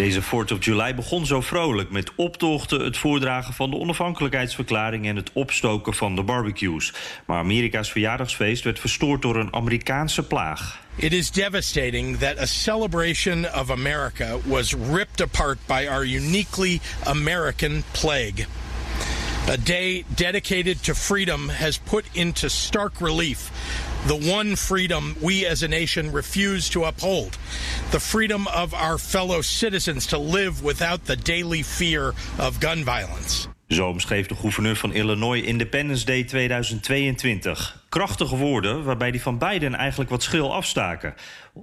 [0.00, 5.16] Deze 4th of July begon zo vrolijk met optochten, het voordragen van de onafhankelijkheidsverklaring en
[5.16, 6.92] het opstoken van de barbecues.
[7.26, 10.80] Maar Amerika's verjaardagsfeest werd verstoord door een Amerikaanse plaag.
[10.96, 17.84] It is devastating that a celebration of America was ripped apart by our uniquely American
[17.90, 18.46] plague.
[19.48, 23.50] A day dedicated to freedom has put into stark relief
[24.06, 27.36] the one freedom we as a nation refuse to uphold
[27.90, 33.46] the freedom of our fellow citizens to live without the daily fear of gun violence.
[33.70, 37.84] Zo omschreef de gouverneur van Illinois Independence Day 2022.
[37.88, 41.14] Krachtige woorden waarbij die van Biden eigenlijk wat schil afstaken.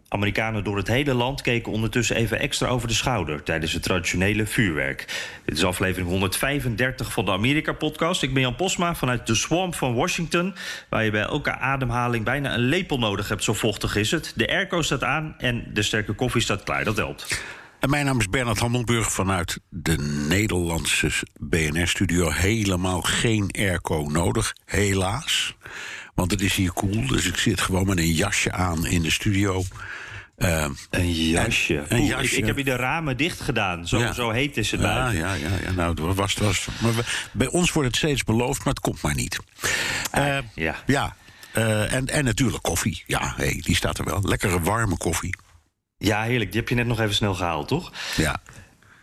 [0.08, 4.46] Amerikanen door het hele land keken ondertussen even extra over de schouder tijdens het traditionele
[4.46, 5.06] vuurwerk.
[5.46, 8.24] Dit is aflevering 135 van de Amerika-podcast.
[8.24, 10.56] Ik ben Jan Posma vanuit de Swamp van Washington,
[10.90, 14.34] waar je bij elke ademhaling bijna een lepel nodig hebt, zo vochtig is het.
[14.36, 16.84] De airco staat aan en de sterke koffie staat klaar.
[16.84, 17.44] Dat helpt.
[17.88, 22.30] En mijn naam is Bernard Hammelburg vanuit de Nederlandse BNR-studio.
[22.30, 25.56] Helemaal geen airco nodig, helaas.
[26.16, 29.12] Want het is hier koel, dus ik zit gewoon met een jasje aan in de
[29.12, 29.64] studio.
[30.38, 31.86] Uh, een jasje.
[31.88, 32.24] Een, jasje.
[32.26, 33.88] Ik, ik, heb hier de ramen dicht gedaan.
[33.88, 34.14] Zo, Ja.
[34.14, 35.20] zo heet is het Ja, buiten.
[35.20, 35.72] ja, ja, ja.
[35.72, 39.02] Nou, het was, was, maar we- bij ons wordt het steeds beloofd, maar het komt
[39.02, 39.40] maar niet.
[40.12, 40.76] Eh, ja.
[40.86, 41.16] ja.
[41.52, 43.04] eh, en, en natuurlijk koffie.
[43.06, 44.22] Ja, hey, die staat er wel.
[44.22, 45.36] Lekkere warme koffie.
[45.98, 46.52] Ja, heerlijk.
[46.52, 47.92] Die heb je net nog even snel gehaald, toch?
[48.16, 48.40] Ja.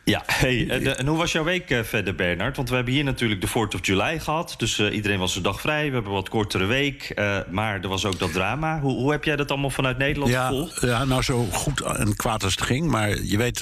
[0.05, 2.57] Ja, hey, en, eh, en hoe was jouw week eh, verder, Bernard?
[2.57, 4.55] Want we hebben hier natuurlijk de 4th of July gehad.
[4.57, 5.87] Dus eh, iedereen was een dag vrij.
[5.87, 7.13] We hebben een wat kortere week.
[7.51, 8.81] maar er was ook dat drama.
[8.81, 10.81] Hoe, hoe heb jij dat allemaal vanuit Nederland Ja, gevolgd?
[10.81, 12.91] ja, nou zo goed en kwaad als het ging.
[12.91, 13.61] Maar je weet,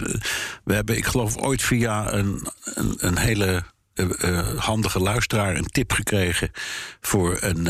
[0.64, 3.62] we hebben, ik geloof, ooit via een, een, een hele
[4.56, 6.50] handige luisteraar een tip gekregen
[7.00, 7.66] voor een.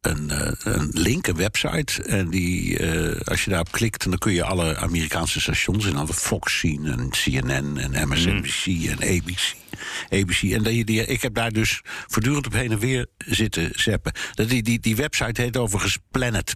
[0.00, 2.02] Een, eh, een link, een website.
[2.02, 6.14] En die, eh, als je daarop klikt, dan kun je alle Amerikaanse stations en alle
[6.14, 9.54] Fox zien en CNN en MSNBC en ABC.
[10.10, 10.42] ABC.
[10.42, 14.12] En die, die, ik heb daar dus voortdurend op heen en weer zitten zeppen.
[14.34, 16.54] Dat Die, die, die website heet overigens Planet.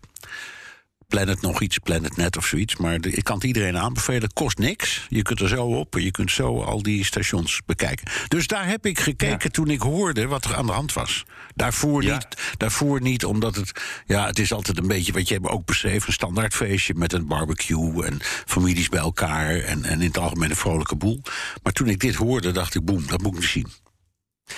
[1.13, 2.77] Planet nog iets, Planet Net of zoiets.
[2.77, 4.33] Maar de- ik kan het iedereen aanbevelen.
[4.33, 5.07] Kost niks.
[5.09, 8.07] Je kunt er zo op en je kunt zo al die stations bekijken.
[8.29, 11.25] Dus daar heb ik gekeken toen ik hoorde wat er aan de hand was.
[11.55, 12.15] Daarvoor, Ja.
[12.15, 13.73] niet, daarvoor niet, omdat het...
[14.07, 16.07] Ja, het is altijd een beetje wat je ook beschreef...
[16.07, 19.55] een standaardfeestje met een barbecue en families bij elkaar...
[19.57, 21.21] en, en in het algemeen een vrolijke boel.
[21.63, 23.67] Maar toen ik dit hoorde, dacht ik, boem, dat moet ik zien.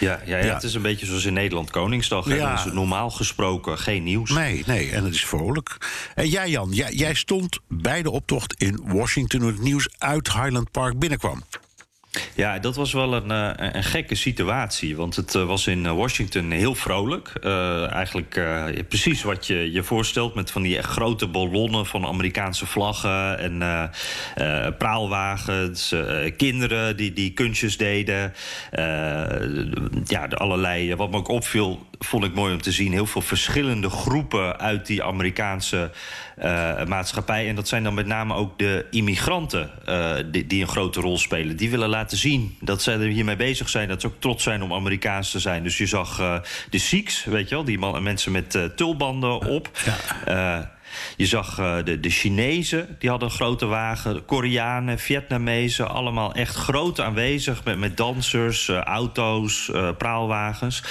[0.00, 2.28] Ja, ja, het is een beetje zoals in Nederland Koningsdag.
[2.28, 2.54] Ja.
[2.54, 4.30] Is het normaal gesproken geen nieuws.
[4.30, 5.76] Nee, nee, en het is vrolijk.
[6.14, 9.40] En jij, Jan, jij, jij stond bij de optocht in Washington...
[9.40, 11.42] toen het nieuws uit Highland Park binnenkwam.
[12.34, 14.96] Ja, dat was wel een, eh, een gekke situatie.
[14.96, 17.32] Want het eh, was in eh, Washington heel vrolijk.
[17.90, 18.40] Eigenlijk
[18.88, 20.34] precies wat je je voorstelt...
[20.34, 23.38] met van die grote ballonnen van Amerikaanse vlaggen...
[23.38, 23.90] en
[24.78, 25.94] praalwagens,
[26.36, 28.34] kinderen die, die kunstjes deden.
[30.04, 30.94] Ja, allerlei...
[30.94, 32.92] Wat me ook opviel, vond ik mooi om te zien...
[32.92, 35.90] heel veel verschillende groepen uit die Amerikaanse
[36.36, 37.48] eh, maatschappij.
[37.48, 41.18] En dat zijn dan met name ook de immigranten eh, die, die een grote rol
[41.18, 41.56] spelen.
[41.56, 43.88] Die willen laten zien dat zij er hiermee bezig zijn.
[43.88, 45.62] Dat ze ook trots zijn om Amerikaans te zijn.
[45.62, 46.36] Dus je zag eh,
[46.70, 49.70] de Sikhs, weet je wel, die man, mensen met tulbanden op.
[50.24, 50.58] Eh,
[51.16, 54.14] je zag eh, de, de Chinezen, die hadden een grote wagen.
[54.14, 57.64] De Koreanen, Vietnamezen, allemaal echt groot aanwezig...
[57.64, 60.82] met, met dansers, eh, auto's, eh, praalwagens.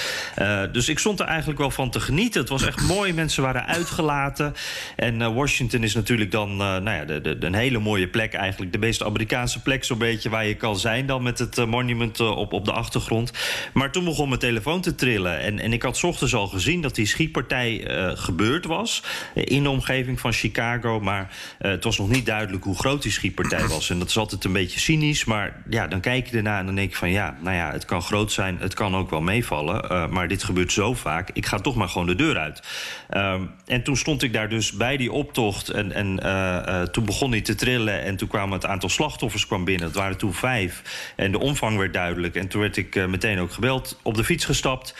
[0.71, 2.41] Dus ik stond er eigenlijk wel van te genieten.
[2.41, 4.53] Het was echt mooi, mensen waren uitgelaten.
[4.95, 8.71] En Washington is natuurlijk dan nou ja, de, de, een hele mooie plek eigenlijk.
[8.71, 11.05] De meest Amerikaanse plek zo'n beetje waar je kan zijn...
[11.05, 13.31] dan met het monument op, op de achtergrond.
[13.73, 15.39] Maar toen begon mijn telefoon te trillen.
[15.39, 19.03] En, en ik had ochtends al gezien dat die schietpartij gebeurd was...
[19.33, 20.99] in de omgeving van Chicago.
[20.99, 23.89] Maar het was nog niet duidelijk hoe groot die schietpartij was.
[23.89, 25.25] En dat is altijd een beetje cynisch.
[25.25, 27.85] Maar ja, dan kijk je ernaar en dan denk je van ja, nou ja, het
[27.85, 28.57] kan groot zijn.
[28.59, 30.13] Het kan ook wel meevallen.
[30.13, 31.29] maar dit gebeurt zo vaak.
[31.33, 32.63] Ik ga toch maar gewoon de deur uit.
[33.09, 35.69] Ehm, en toen stond ik daar dus bij die optocht.
[35.69, 38.03] En, en toen begon hij te trillen.
[38.03, 39.87] En toen kwam het aantal slachtoffers kwam binnen.
[39.87, 40.81] Het waren toen vijf.
[41.15, 42.35] En de omvang werd duidelijk.
[42.35, 43.99] En toen werd ik meteen ook gebeld.
[44.01, 44.95] Op de fiets gestapt.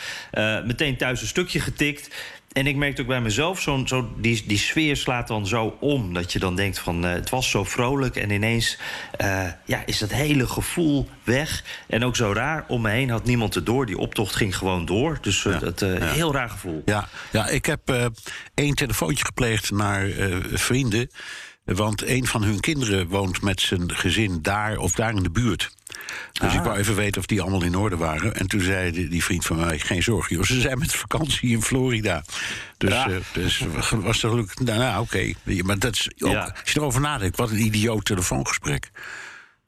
[0.64, 2.10] meteen thuis een stukje getikt.
[2.54, 6.14] En ik merkte ook bij mezelf, zo, zo, die, die sfeer slaat dan zo om.
[6.14, 8.78] Dat je dan denkt van, uh, het was zo vrolijk en ineens
[9.20, 11.64] uh, ja, is dat hele gevoel weg.
[11.86, 13.86] En ook zo raar, om me heen had niemand het door.
[13.86, 15.18] Die optocht ging gewoon door.
[15.20, 15.86] Dus uh, het ja.
[15.86, 16.82] heel raar gevoel.
[16.84, 18.12] Ja, ja ik heb
[18.54, 20.08] één telefoontje gepleegd naar
[20.52, 21.10] vrienden.
[21.64, 25.70] Want een van hun kinderen woont met zijn gezin daar of daar in de buurt.
[26.32, 26.64] Dus ik ah.
[26.64, 28.34] wou even weten of die allemaal in orde waren.
[28.34, 31.50] En toen zei die, die vriend van mij: Geen zorgen, joh, ze zijn met vakantie
[31.50, 32.24] in Florida.
[32.78, 33.08] Dus, ja.
[33.08, 34.58] uh, dus was er gelukkig.
[34.58, 35.34] Nou, nou oké.
[35.44, 35.60] Okay.
[35.62, 36.54] Maar dat is ook, ja.
[36.60, 38.90] als je erover nadenkt, wat een idioot telefoongesprek.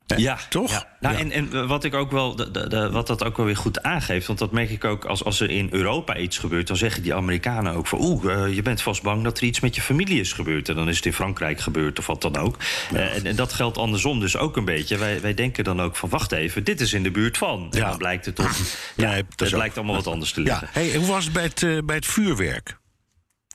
[0.07, 0.71] Ja, toch?
[0.71, 0.87] Ja.
[1.01, 3.83] Nou, En, en wat ik ook wel, de, de, wat dat ook wel weer goed
[3.83, 7.03] aangeeft, want dat merk ik ook als, als er in Europa iets gebeurt, dan zeggen
[7.03, 9.81] die Amerikanen ook van oeh, uh, je bent vast bang dat er iets met je
[9.81, 10.69] familie is gebeurd.
[10.69, 12.57] En dan is het in Frankrijk gebeurd of wat dan ook.
[12.93, 12.99] Ja.
[12.99, 14.97] Uh, en, en, dat geldt andersom dus ook een beetje.
[14.97, 17.69] Wij, wij denken dan ook van wacht even, dit is in de buurt van.
[17.71, 18.57] En dan blijkt het toch,
[18.97, 20.69] ja, nee, het lijkt allemaal wat anders te liggen.
[20.73, 22.79] Hey, hoe was het bij het, uh, bij het vuurwerk?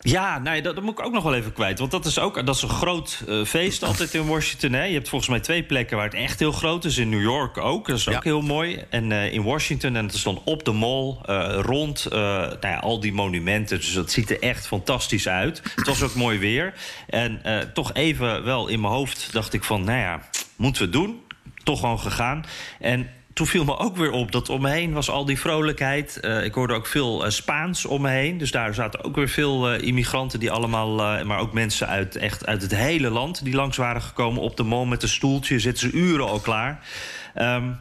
[0.04, 1.80] Ja, nee, dat, dat, moet ik ook nog wel even kwijt.
[1.80, 4.74] Want dat is ook dat is een groot uh, feest altijd in Washington.
[4.74, 4.84] Hè.
[4.84, 6.98] Je hebt volgens mij twee plekken waar het echt heel groot is.
[6.98, 8.84] In New York ook, dat is ook heel mooi.
[8.90, 12.78] En uh, in Washington, en dat is dan op de mall, uh, rond nou ja,
[12.78, 13.78] al die monumenten.
[13.78, 15.62] Dus dat ziet er echt fantastisch uit.
[15.76, 16.74] Het was ook mooi weer.
[17.08, 17.42] En
[17.74, 20.22] toch even wel in mijn hoofd dacht ik van, nou ja,
[20.56, 21.22] moeten we het doen?
[21.64, 22.46] Toch gewoon gegaan.
[22.80, 26.20] En toen viel me ook weer op dat om me heen was al die vrolijkheid.
[26.22, 28.38] Uh, ik hoorde ook veel uh, Spaans om me heen.
[28.38, 31.26] Dus daar zaten ook weer veel uh, immigranten die allemaal...
[31.26, 34.64] maar ook mensen uit, echt uit het hele land die langs waren gekomen op de
[34.64, 35.60] mall met een stoeltje.
[35.60, 36.86] Zitten ze uren al klaar.
[37.36, 37.78] Um,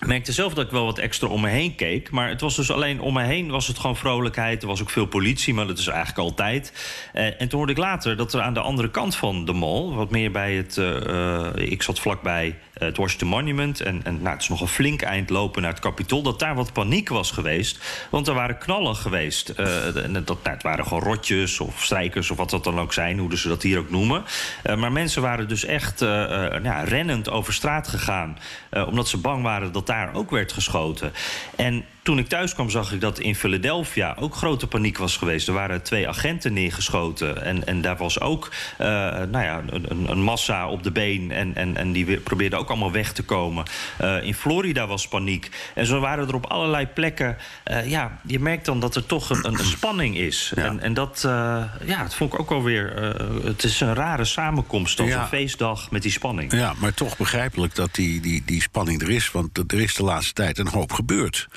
[0.00, 2.10] ik merkte zelf dat ik wel wat extra om me heen keek.
[2.10, 4.62] Maar het was dus alleen om me heen was het gewoon vrolijkheid.
[4.62, 6.72] Er was ook veel politie, maar dat is eigenlijk altijd.
[7.12, 9.88] En toen hoorde ik later dat er aan de andere kant van de mall...
[9.88, 10.76] wat meer bij het...
[11.54, 13.80] Ik zat vlakbij het Washington Monument...
[13.80, 16.22] en, en nou, het is nog een flink eind lopen naar het Capitool...
[16.22, 18.06] dat daar wat paniek was geweest.
[18.10, 19.48] Want er waren knallen geweest.
[19.48, 23.18] En dat, nou, het waren gewoon rotjes of strijkers of wat dat dan ook zijn...
[23.18, 24.24] hoe ze dat hier ook noemen.
[24.76, 26.00] maar mensen waren dus echt
[26.84, 28.38] rennend over straat gegaan...
[28.86, 31.12] omdat ze bang waren dat daar ook werd geschoten.
[31.56, 35.48] En toen ik thuis kwam, zag ik dat in Philadelphia ook grote paniek was geweest.
[35.48, 37.44] Er waren twee agenten neergeschoten.
[37.44, 41.30] En, en daar was ook uh, nou ja, een, een, massa op de been.
[41.30, 43.64] En, en, en die probeerden ook allemaal weg te komen.
[44.00, 45.50] Uh, in Florida was paniek.
[45.74, 47.36] En zo waren er op allerlei plekken.
[47.70, 50.52] Uh, ja, je merkt dan dat er toch een, een spanning is.
[50.54, 50.64] Ja.
[50.64, 51.20] En, en dat,
[51.84, 52.96] ja, dat vond ik ook alweer.
[53.44, 55.20] het is een rare samenkomst als ja.
[55.20, 56.52] een feestdag met die spanning.
[56.52, 59.30] Ja, maar toch begrijpelijk dat die, die, die spanning er is.
[59.30, 61.48] Want er is de laatste tijd een hoop gebeurd.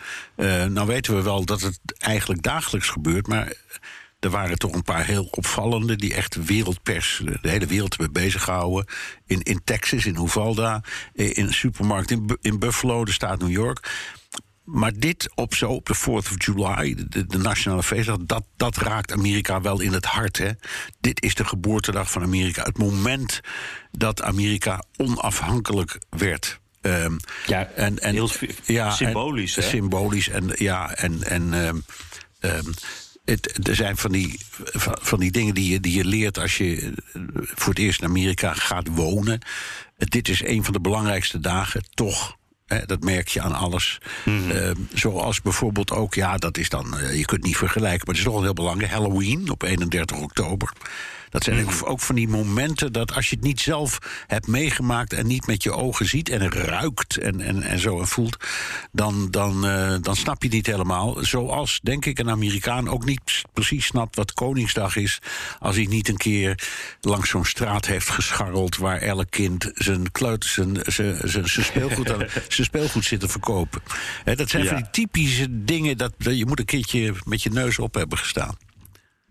[0.41, 3.53] Uh, nou weten we wel dat het eigenlijk dagelijks gebeurt, maar
[4.19, 8.85] er waren toch een paar heel opvallende die echt wereldpers, de hele wereld hebben bezighouden.
[9.25, 10.83] In, in Texas, in Uvalda,
[11.13, 13.89] in een supermarkt in, in Buffalo, de staat New York.
[14.63, 18.77] Maar dit op zo, op de 4th of July, de, de, nationale feestdag, dat, dat
[18.77, 20.37] raakt Amerika wel in het hart.
[20.37, 20.51] Hè?
[20.99, 22.63] Dit is de geboortedag van Amerika.
[22.63, 23.41] Het moment
[23.91, 26.60] dat Amerika onafhankelijk werd.
[26.81, 28.29] Um, ja, en, en, heel
[28.65, 29.57] ja, symbolisch.
[29.57, 31.23] En, symbolisch en ja, en.
[31.23, 31.83] en um,
[32.39, 32.73] um,
[33.25, 34.39] het, er zijn van die,
[35.01, 36.93] van die dingen die je, die je leert als je
[37.35, 39.39] voor het eerst in Amerika gaat wonen.
[39.97, 42.37] Dit is een van de belangrijkste dagen, toch.
[42.65, 43.97] Hè, dat merk je aan alles.
[44.25, 44.87] Mm -hmm.
[44.93, 48.23] zoals bijvoorbeeld ook, ja, dat is dan, uh, je kunt niet vergelijken, maar het is
[48.23, 48.91] toch wel heel belangrijk.
[48.91, 50.71] Halloween op 31 oktober.
[51.31, 51.69] Dat zijn mm.
[51.83, 53.97] ook van die momenten dat als je het niet zelf
[54.27, 58.07] hebt meegemaakt en niet met je ogen ziet en ruikt en, en, en zo en
[58.07, 58.37] voelt,
[58.91, 61.17] dan, dan, uh, dan snap je het niet helemaal.
[61.21, 65.19] Zoals, denk ik, een Amerikaan ook niet precies snapt wat Koningsdag is,
[65.59, 66.67] als hij niet een keer
[67.01, 72.11] langs zo'n straat heeft gescharreld waar elk kind zijn, kluit, zijn, zijn, zijn, zijn, speelgoed,
[72.11, 73.81] aan, zijn speelgoed zit te verkopen.
[74.23, 74.69] He, dat zijn ja.
[74.69, 78.57] van die typische dingen dat je moet een keertje met je neus op hebben gestaan.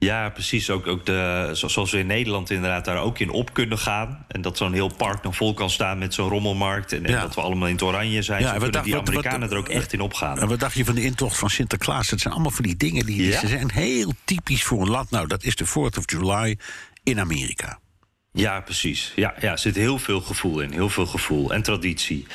[0.00, 0.70] Ja, precies.
[0.70, 4.24] Ook, ook de, zoals we in Nederland inderdaad daar ook in op kunnen gaan.
[4.28, 6.92] En dat zo'n heel park nog vol kan staan met zo'n rommelmarkt.
[6.92, 8.42] En, en dat we allemaal in het oranje zijn.
[8.42, 10.38] Ja, we dacht, die Amerikanen wat, er ook echt in opgaan.
[10.38, 12.08] En wat dacht je van de intocht van Sinterklaas?
[12.08, 13.40] Dat zijn allemaal van die dingen die, ja.
[13.40, 15.10] die zijn heel typisch voor een land.
[15.10, 16.58] Nou, dat is de 4th of July
[17.02, 17.78] in Amerika.
[18.32, 19.12] Ja, precies.
[19.16, 20.72] Ja, ja, er zit heel veel gevoel in.
[20.72, 22.26] Heel veel gevoel en traditie.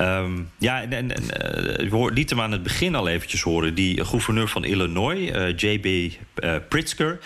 [0.00, 3.74] Um, ja, en, en uh, we lieten hem aan het begin al eventjes horen.
[3.74, 5.86] Die gouverneur van Illinois, uh, J.B.
[5.86, 7.18] Uh, Pritzker...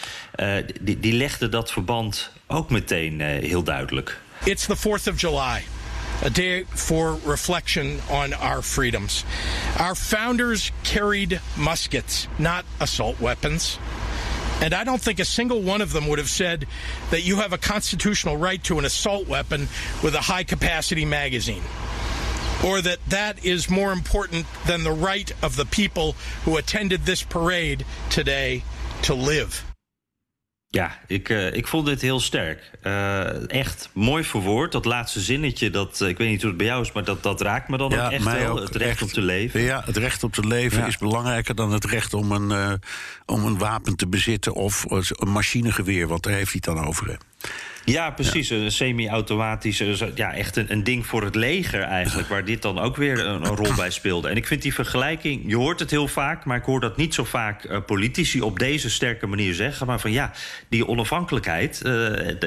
[0.81, 4.21] die, die legde dat verband ook meteen heel duidelijk.
[4.45, 5.65] It's the 4th of July.
[6.23, 9.25] A day for reflection on our freedoms.
[9.79, 13.79] Our founders carried muskets, not assault weapons.
[14.65, 16.67] And I don't think a single one of them would have said
[17.11, 19.69] that you have a constitutional right to an assault weapon
[20.03, 21.63] with a high capacity magazine.
[22.65, 26.13] Or that that is more important than the right of the people
[26.47, 28.63] who attended this parade today
[29.03, 29.74] to live.
[30.75, 32.71] Ja, ik, uh, ik vond dit heel sterk.
[32.83, 34.73] Uh, echt mooi verwoord.
[34.73, 37.23] Dat laatste zinnetje, dat, uh, ik weet niet hoe het bij jou is, maar dat,
[37.23, 38.49] dat raakt me dan ja, ook echt wel.
[38.49, 39.61] Ook het recht echt, om te leven.
[39.61, 40.87] Ja, het recht om te leven ja.
[40.87, 42.81] is belangrijker dan het recht om een,
[43.27, 47.09] om een wapen te bezitten of een machinegeweer, want daar heeft hij het dan over.
[47.09, 47.15] Hè.
[47.85, 48.51] Ja, precies.
[48.51, 52.97] Een semi-automatische, ja, echt een, een, ding voor het leger eigenlijk, waar dit dan ook
[52.97, 54.29] weer een, rol bij speelde.
[54.29, 57.15] En ik vind die vergelijking, je hoort het heel vaak, maar ik hoor dat niet
[57.15, 59.87] zo vaak uh, politici op deze sterke manier zeggen.
[59.87, 60.33] Maar van ja,
[60.69, 62.43] die onafhankelijkheid uh,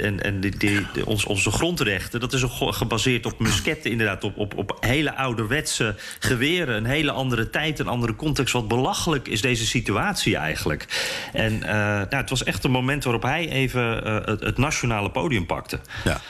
[0.00, 5.14] en, en die, onze grondrechten, dat is gebaseerd op musketten, inderdaad, op, op, op hele
[5.14, 8.52] ouderwetse geweren, een hele andere tijd, een andere context.
[8.52, 10.86] Wat belachelijk is deze situatie eigenlijk.
[11.32, 13.82] En nou, het was echt een moment waarop hij even
[14.24, 15.80] het, het nationale podium pakte.
[16.04, 16.20] Ja,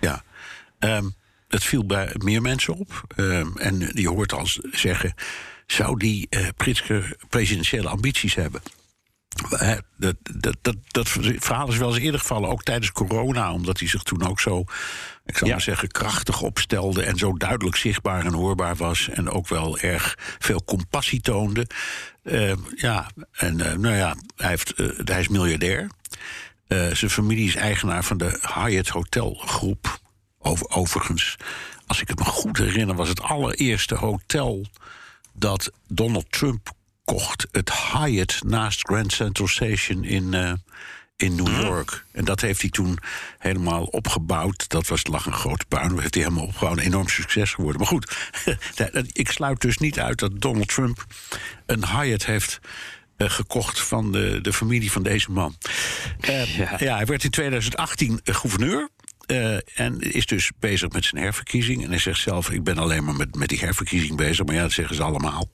[0.00, 0.22] ja.
[0.78, 1.14] Um,
[1.48, 3.04] het viel bij meer mensen op.
[3.16, 5.14] Um, en je hoort als zeggen...
[5.66, 8.62] zou die uh, Pritzker presidentiële ambities hebben?
[9.96, 11.08] Dat, dat, dat, dat
[11.38, 14.64] verhaal is wel eens eerder gevallen, ook tijdens corona, omdat hij zich toen ook zo,
[15.24, 15.50] ik zou ja.
[15.50, 20.14] maar zeggen, krachtig opstelde en zo duidelijk zichtbaar en hoorbaar was en ook wel erg
[20.38, 21.66] veel compassie toonde.
[22.22, 25.90] Uh, ja, en uh, nou ja, hij, heeft, uh, hij is miljardair.
[26.68, 30.00] Uh, zijn familie is eigenaar van de Hyatt Hotelgroep.
[30.38, 31.36] Over, overigens,
[31.86, 34.66] als ik het me goed herinner, was het allereerste hotel
[35.32, 36.72] dat Donald Trump
[37.04, 37.46] kocht.
[37.52, 40.52] Het Hyatt naast Grand Central Station in, uh,
[41.16, 42.04] in New York.
[42.12, 42.98] En dat heeft hij toen
[43.38, 44.68] helemaal opgebouwd.
[44.68, 45.88] Dat was, lag een grote puin.
[45.88, 46.78] Dat heeft hij helemaal opgebouwd.
[46.78, 47.80] Een enorm succes geworden.
[47.80, 48.16] Maar goed,
[49.12, 51.04] ik sluit dus niet uit dat Donald Trump
[51.66, 52.60] een Hyatt heeft
[53.18, 55.56] uh, gekocht van de, de familie van deze man.
[56.28, 56.76] Uh, ja.
[56.78, 56.96] ja.
[56.96, 58.88] hij werd in 2018 gouverneur.
[59.26, 61.84] Uh, en is dus bezig met zijn herverkiezing.
[61.84, 64.46] En hij zegt zelf: Ik ben alleen maar met, met die herverkiezing bezig.
[64.46, 65.50] Maar ja, dat zeggen ze allemaal.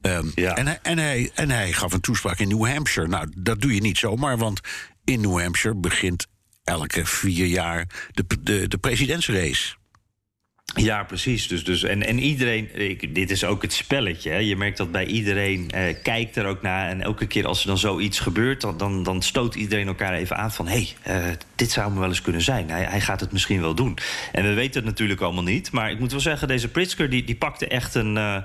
[0.00, 0.56] Um, ja.
[0.56, 3.08] en, hij, en, hij, en hij gaf een toespraak in New Hampshire.
[3.08, 4.60] Nou, dat doe je niet zomaar, want
[5.04, 6.26] in New Hampshire begint
[6.64, 9.74] elke vier jaar de, de, de presidentsrace.
[10.84, 11.48] Ja, precies.
[11.48, 14.30] Dus, dus, en, en iedereen, ik, dit is ook het spelletje.
[14.30, 14.38] Hè.
[14.38, 16.88] Je merkt dat bij iedereen eh, kijkt er ook naar.
[16.88, 20.36] En elke keer als er dan zoiets gebeurt, dan, dan, dan stoot iedereen elkaar even
[20.36, 22.70] aan van: hé, hey, uh, dit zou me wel eens kunnen zijn.
[22.70, 23.98] Hij, hij gaat het misschien wel doen.
[24.32, 25.70] En we weten het natuurlijk allemaal niet.
[25.72, 28.16] Maar ik moet wel zeggen, deze Pritzker die, die pakte echt een.
[28.16, 28.36] Uh,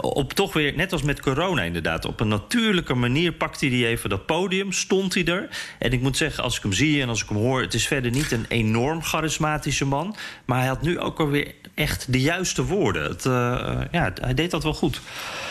[0.00, 4.10] op toch weer, net als met corona inderdaad, op een natuurlijke manier pakte hij even
[4.10, 5.48] dat podium, stond hij er.
[5.78, 7.86] En ik moet zeggen, als ik hem zie en als ik hem hoor, het is
[7.86, 10.16] verder niet een enorm charismatische man.
[10.44, 13.02] Maar hij had nu ook alweer echt de juiste woorden.
[13.02, 15.00] Het, uh, ja, hij deed dat wel goed.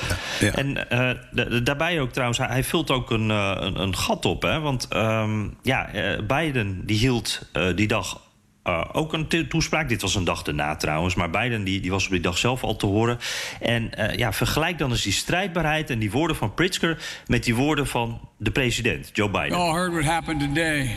[0.10, 0.54] Ja, ja.
[0.54, 4.42] En uh, daarbij ook trouwens, hij, hij vult ook een, uh, een, een, gat op.
[4.42, 4.60] Hè?
[4.60, 5.90] Want um, ja,
[6.28, 7.42] Biden die hield
[7.76, 8.22] die dag
[8.68, 9.90] uh, ook een toespraak.
[9.90, 11.16] Dit was een dag erna trouwens.
[11.16, 13.20] Maar Biden die, die was op die dag zelf al te horen.
[13.62, 16.98] En uh, ja, vergelijk dan eens die strijdbaarheid en die woorden van Pritzker...
[17.26, 19.50] met die woorden van de president, Joe Biden.
[19.50, 20.96] We all heard what happened today.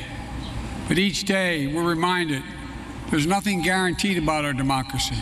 [0.88, 2.42] But each day we're reminded...
[3.10, 5.14] there's nothing guaranteed about our democracy.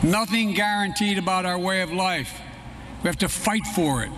[0.00, 2.32] Nothing guaranteed about our way of life.
[3.02, 4.10] We have to fight for it,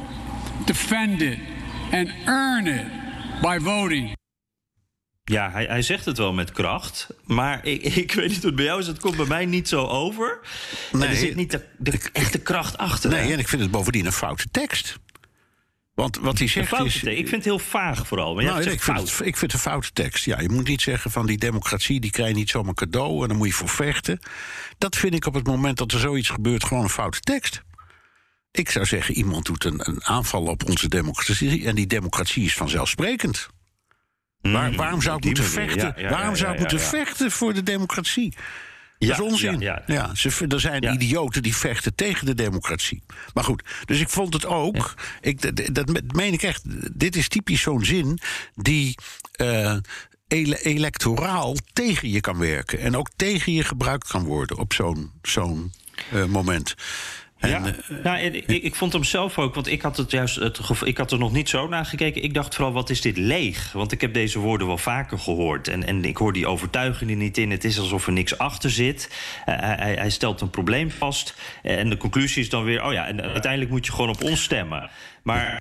[0.67, 1.39] defend it,
[1.93, 2.87] and earn it
[3.43, 4.18] by voting.
[5.28, 7.06] Ja, hij, hij zegt het wel met kracht.
[7.25, 8.87] Maar ik, ik weet niet hoe het bij jou is.
[8.87, 10.40] Het komt bij mij niet zo over.
[10.92, 13.11] Nee, en er zit niet de, de echte kracht achter.
[13.11, 13.32] Nee, hè?
[13.32, 14.99] en ik vind het bovendien een foute tekst.
[15.94, 17.02] Want wat hij zegt is...
[17.02, 18.35] Ik vind het heel vaag vooral.
[18.35, 20.25] Maar nou, ja, ik, vind het, ik vind het een foute tekst.
[20.25, 22.00] Ja, je moet niet zeggen van die democratie...
[22.00, 24.18] die krijg je niet zomaar cadeau en dan moet je voor vechten.
[24.78, 26.64] Dat vind ik op het moment dat er zoiets gebeurt...
[26.64, 27.62] gewoon een foute tekst.
[28.50, 31.66] Ik zou zeggen, iemand doet een, een aanval op onze democratie...
[31.66, 33.49] en die democratie is vanzelfsprekend.
[34.52, 35.93] Waar, waarom zou ik moeten vechten?
[35.97, 38.35] Ja, ja, waarom zou ik moeten vechten voor de democratie?
[38.99, 39.61] Dat is onzin.
[39.61, 40.14] Ja, ja.
[40.14, 43.02] Ze, er zijn idioten die vechten tegen de democratie.
[43.35, 44.95] Maar goed, dus ik vond het ook.
[45.21, 46.62] Ik, dat, dat meen ik echt.
[46.99, 48.19] Dit is typisch zo'n zin
[48.55, 48.95] die.
[49.37, 49.76] Uh,
[50.28, 52.78] ele electoraal tegen je kan werken.
[52.78, 55.73] En ook tegen je gebruikt kan worden op zo'n zo'n
[56.12, 56.75] uh, moment.
[57.38, 57.62] En, ja,
[58.02, 61.12] nou, ik, ik, vond hem zelf ook, want ik had het juist het ik had
[61.12, 62.23] er nog niet zo naar gekeken.
[62.23, 63.73] Ik dacht vooral, wat is dit leeg?
[63.73, 65.68] Want ik heb deze woorden wel vaker gehoord.
[65.68, 67.50] En, en ik hoor die overtuiging er niet in.
[67.50, 69.11] Het is alsof er niks achter zit.
[69.47, 71.35] Uh, hij, hij, stelt een probleem vast.
[71.62, 74.42] En de conclusie is dan weer: oh ja, en uiteindelijk moet je gewoon op ons
[74.42, 74.90] stemmen.
[75.23, 75.61] Maar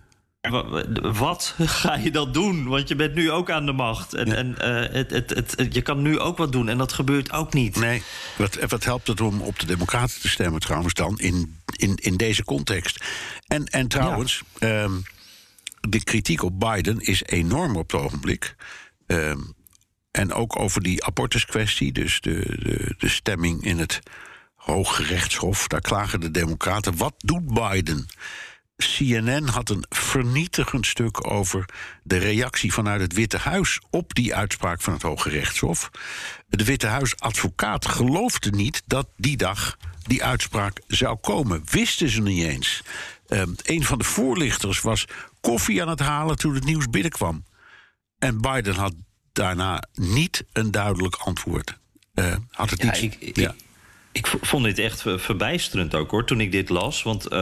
[1.01, 2.67] wat ga je dan doen?
[2.67, 4.13] Want je bent nu ook aan de macht.
[4.13, 6.70] En, en uh, het, het, het, je kan nu ook wat doen.
[6.70, 7.75] En dat gebeurt ook niet.
[7.75, 8.03] Nee.
[8.38, 12.17] Wat, wat helpt het om op de Democraten te stemmen trouwens dan in, in, in
[12.17, 13.06] deze context?
[13.48, 14.84] En, en trouwens, ja.
[14.84, 15.03] um,
[15.89, 18.56] de kritiek op Biden is enorm op het ogenblik.
[19.06, 19.56] Um,
[20.12, 24.00] en ook over die abortuskwestie, dus de, de, de stemming in het
[24.56, 25.67] Hoge Rechtshof.
[25.67, 26.98] Daar klagen de Democraten.
[26.98, 28.08] Wat doet Biden?
[28.77, 31.65] CNN had een vernietigend stuk over
[32.03, 35.89] de reactie vanuit het Witte Huis op die uitspraak van het Hoge Rechtshof.
[36.48, 41.63] De Witte Huis-advocaat geloofde niet dat die dag die uitspraak zou komen.
[41.69, 42.84] Wisten ze niet eens.
[43.27, 45.05] Uh, een van de voorlichters was
[45.41, 47.46] koffie aan het halen toen het nieuws binnenkwam.
[48.19, 48.93] En Biden had
[49.34, 51.77] daarna niet een duidelijk antwoord.
[52.15, 53.17] Uh, had het ja, niet.
[53.19, 53.50] Ik, ja.
[53.51, 53.66] Ik
[54.25, 57.03] vond dit echt verbijsterend ook hoor, toen ik dit las.
[57.03, 57.39] Want uh,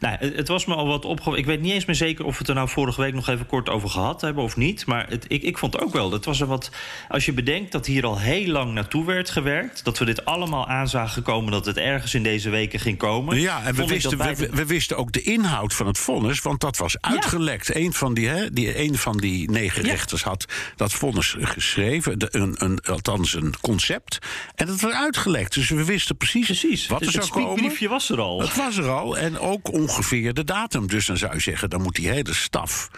[0.00, 1.38] nou, het, was me al wat opgevallen.
[1.38, 3.46] Ik weet niet eens meer zeker of we het er nou vorige week nog even
[3.46, 4.86] kort over gehad hebben of niet.
[4.86, 6.70] Maar het, ik, ik vond ook wel, dat was er wat.
[7.08, 9.84] Als je bedenkt dat hier al heel lang naartoe werd gewerkt.
[9.84, 13.40] Dat we dit allemaal aan zagen komen dat het ergens in deze weken ging komen.
[13.40, 16.76] Ja, en we wisten, we, we, wisten ook de inhoud van het vonnis, want dat
[16.76, 17.66] was uitgelekt.
[17.66, 17.74] Ja.
[17.74, 19.90] Een, van die, hè, die, een van die negen ja.
[19.90, 20.44] rechters had
[20.76, 24.18] dat vonnis geschreven, de, een, een, althans een concept.
[24.54, 25.54] En dat werd uitgelekt.
[25.54, 26.86] Dus we wisten precies, precies.
[26.86, 27.54] wat er het zou komen.
[27.54, 28.40] briefje was er al.
[28.40, 30.86] Het was er al en ook ongeveer de datum.
[30.86, 32.88] Dus dan zou je zeggen, dan moet die hele staf...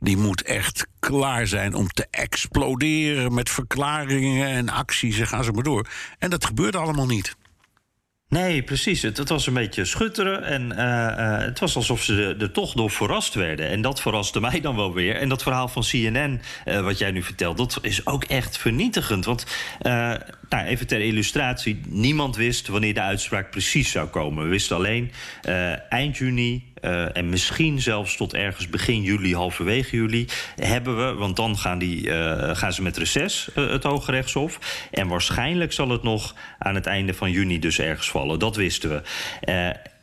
[0.00, 3.34] die moet echt klaar zijn om te exploderen...
[3.34, 5.88] met verklaringen en acties en gaan ze maar door.
[6.18, 7.36] En dat gebeurde allemaal niet.
[8.28, 9.02] Nee, precies.
[9.02, 10.44] Het, was een beetje schutteren.
[10.44, 13.68] En uh, uh, het was alsof ze er, toch door verrast werden.
[13.68, 15.16] En dat verraste mij dan wel weer.
[15.16, 19.24] En dat verhaal van CNN, uh, wat jij nu vertelt, dat is ook echt vernietigend.
[19.24, 19.46] Want,
[20.48, 24.44] nou, even ter illustratie, niemand wist wanneer de uitspraak precies zou komen.
[24.44, 25.12] We wisten alleen
[25.88, 31.36] eind juni, uh, en misschien zelfs tot ergens begin juli, halverwege juli, hebben we, want
[31.36, 34.58] dan gaan, die, uh, gaan ze met reces, uh, het Hoge Rechtshof.
[34.90, 38.38] En waarschijnlijk zal het nog aan het einde van juni dus ergens vallen.
[38.38, 39.02] Dat wisten we.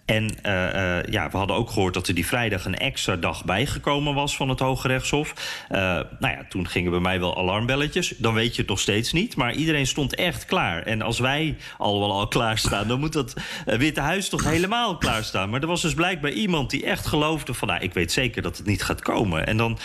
[0.05, 3.45] En uh, uh, ja, we hadden ook gehoord dat er die vrijdag een extra dag
[3.45, 5.33] bijgekomen was van het Hoge Rechtshof.
[5.71, 8.13] Uh, nou ja, toen gingen bij mij wel alarmbelletjes.
[8.17, 9.35] Dan weet je het nog steeds niet.
[9.35, 10.83] Maar iedereen stond echt klaar.
[10.83, 13.33] En als wij al wel al klaarstaan, dan moet dat
[13.65, 15.49] Witte Huis toch helemaal klaarstaan.
[15.49, 17.67] Maar er was dus blijkbaar iemand die echt geloofde van...
[17.67, 19.47] nou, ik weet zeker dat het niet gaat komen.
[19.47, 19.77] En dan...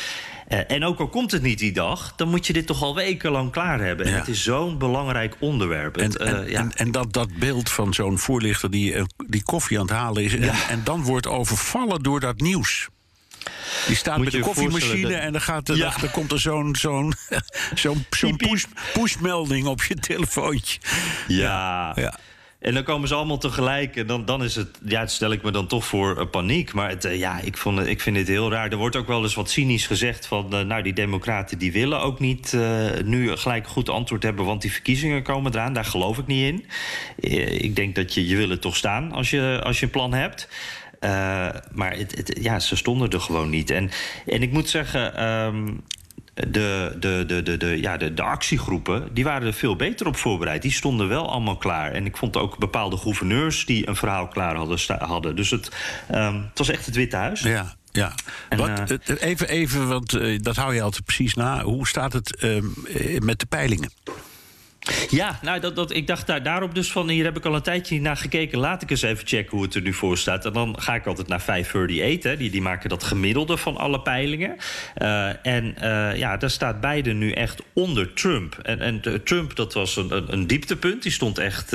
[0.49, 2.95] Uh, en ook al komt het niet die dag, dan moet je dit toch al
[2.95, 4.07] wekenlang klaar hebben.
[4.07, 4.19] En ja.
[4.19, 5.97] het is zo'n belangrijk onderwerp.
[5.97, 6.59] En, het, uh, en, ja.
[6.59, 10.25] en, en, dat, dat beeld van zo'n voorlichter die, uh, die koffie aan het halen
[10.25, 10.33] is...
[10.33, 10.39] Ja.
[10.39, 12.89] En, en, dan wordt overvallen door dat nieuws.
[13.87, 15.95] Die staat Moet met de koffiemachine en dan, gaat ja.
[16.01, 17.15] dan komt er zo'n zo'n
[17.75, 20.81] zo'n zo'n push, pushmelding op je telefoontje.
[21.27, 21.93] Ja.
[21.95, 22.19] ja.
[22.59, 23.97] En dan komen ze allemaal tegelijk.
[23.97, 26.73] En dan, dan is het, ja, stel ik me dan toch voor uh, paniek.
[26.73, 28.71] Maar het, uh, ja, ik, vond, ik vind het heel raar.
[28.71, 30.55] Er wordt ook wel eens wat cynisch gezegd van...
[30.55, 32.57] Uh, nou, die democraten die willen ook niet
[33.05, 34.45] nu gelijk goed antwoord hebben...
[34.45, 35.73] want die verkiezingen komen eraan.
[35.73, 36.65] Daar geloof ik niet in.
[37.63, 40.13] ik denk dat je, je wil het toch staan als je, als je een plan
[40.13, 40.49] hebt.
[41.73, 43.71] maar het, het, ja, ze stonden er gewoon niet.
[43.71, 43.91] En,
[44.27, 45.25] en ik moet zeggen...
[45.25, 45.83] Um,
[46.49, 50.17] de, de, de, de, de, ja, de, de actiegroepen die waren er veel beter op
[50.17, 50.63] voorbereid.
[50.63, 51.93] Die stonden wel allemaal klaar.
[51.93, 54.99] En ik vond ook bepaalde gouverneurs die een verhaal klaar hadden.
[54.99, 55.37] hadden.
[55.37, 55.71] Dus het,
[56.15, 57.41] um, het was echt het Witte Huis.
[57.41, 57.77] Ja.
[57.93, 58.15] Ja,
[58.49, 61.63] en, Wat, uh, even, even, want uh, dat hou je altijd precies na.
[61.63, 62.63] Hoe staat het uh,
[63.19, 63.91] met de peilingen?
[65.11, 67.09] Ja, nou, dat, dat, ik dacht daar, daarop dus van...
[67.09, 68.59] hier heb ik al een tijdje naar gekeken.
[68.59, 70.45] Laat ik eens even checken hoe het er nu voor staat.
[70.45, 72.31] En dan ga ik altijd naar 538.
[72.31, 72.37] Hè.
[72.37, 74.57] Die, die maken dat gemiddelde van alle peilingen.
[74.97, 78.59] Uh, en uh, ja, daar staat Biden nu echt onder Trump.
[78.63, 81.03] En, en Trump, dat was een, een, een dieptepunt.
[81.03, 81.69] Die stond echt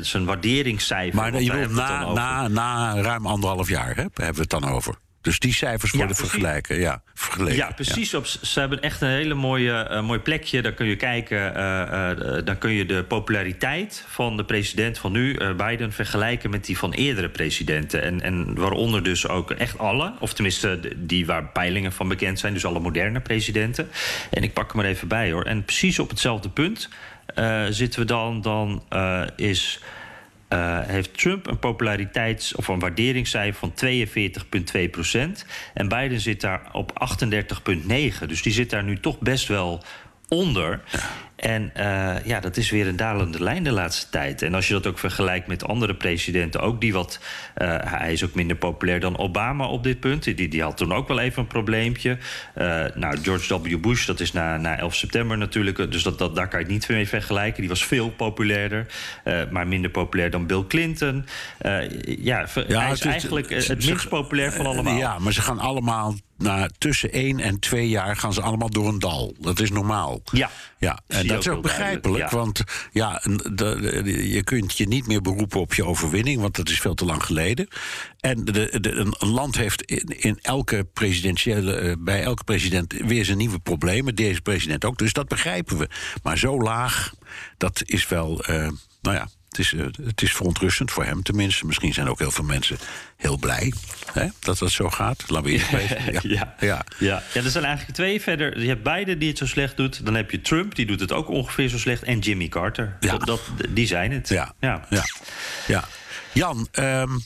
[0.00, 1.20] zijn waarderingscijfer...
[1.20, 4.94] Maar je bedoelt na, na, na ruim anderhalf jaar hè, hebben we het dan over?
[5.22, 6.78] Dus die cijfers worden ja, vergelijken.
[6.78, 7.56] Ja, vergeleken.
[7.56, 8.10] ja precies.
[8.10, 8.18] Ja.
[8.18, 10.62] Op, ze hebben echt een hele mooie, uh, mooi plekje.
[10.62, 11.56] Daar kun je kijken.
[11.56, 16.64] Uh, uh, dan kun je de populariteit van de president van nu, Biden, vergelijken met
[16.64, 18.02] die van eerdere presidenten.
[18.02, 22.52] En, en waaronder dus ook echt alle, of tenminste die waar peilingen van bekend zijn,
[22.52, 23.90] dus alle moderne presidenten.
[24.30, 25.44] En ik pak hem er even bij hoor.
[25.44, 26.88] En precies op hetzelfde punt
[27.70, 28.40] zitten we dan.
[28.40, 28.82] Dan
[29.36, 29.80] is.
[30.52, 35.46] Uh, heeft Trump een populariteits- of een waarderingscijfer van 42,2 procent.
[35.74, 38.26] En Biden zit daar op 38,9.
[38.26, 39.84] Dus die zit daar nu toch best wel
[40.28, 40.80] onder.
[41.40, 41.72] En
[42.24, 44.42] ja, dat is weer een dalende lijn de laatste tijd.
[44.42, 47.20] En als je dat ook vergelijkt met andere presidenten, ook die wat.
[47.84, 50.24] hij is ook minder populair dan Obama op dit punt.
[50.24, 52.18] Die, die had toen ook wel even een probleempje.
[52.94, 53.80] nou, George W.
[53.80, 55.92] Bush, dat is na, na 11 september natuurlijk.
[55.92, 57.60] Dus dat, dat, daar kan je het niet mee vergelijken.
[57.60, 58.86] Die was veel populairder,
[59.50, 61.26] maar minder populair dan Bill Clinton.
[61.60, 64.96] ja, ja, hij is eigenlijk het minst populair van allemaal.
[64.96, 68.88] Ja, maar ze gaan allemaal na tussen één en twee jaar gaan ze allemaal door
[68.88, 69.34] een dal.
[69.38, 70.22] Dat is normaal.
[70.32, 70.50] Ja.
[70.78, 70.98] ja.
[71.06, 73.22] En dat is ook begrijpelijk, want ja,
[74.04, 77.24] je kunt je niet meer beroepen op je overwinning, want dat is veel te lang
[77.24, 77.68] geleden.
[78.20, 83.24] En de, de, een land heeft in, in elke presidentiële, eh, bij elke president weer
[83.24, 84.14] zijn nieuwe problemen.
[84.14, 85.88] Deze president ook, dus dat begrijpen we.
[86.22, 87.14] Maar zo laag,
[87.56, 88.68] dat is wel, uh,
[89.02, 91.66] nou ja, het is, uh, het is verontrustend voor hem tenminste.
[91.66, 92.78] Misschien zijn ook heel veel mensen
[93.16, 93.72] heel blij
[94.12, 95.24] hè, dat dat zo gaat.
[95.26, 96.20] Laten we eerst ja.
[96.22, 96.54] ja.
[96.60, 96.84] Ja.
[96.98, 97.22] Ja.
[97.32, 98.60] ja, er zijn eigenlijk twee verder.
[98.60, 100.04] Je hebt beide die het zo slecht doet.
[100.04, 102.02] Dan heb je Trump, die doet het ook ongeveer zo slecht.
[102.02, 102.96] En Jimmy Carter.
[103.00, 103.18] Ja.
[103.18, 104.28] Dat, die zijn het.
[104.28, 104.86] Ja, ja.
[104.90, 105.04] ja.
[105.66, 105.84] ja.
[106.32, 107.20] Jan, um,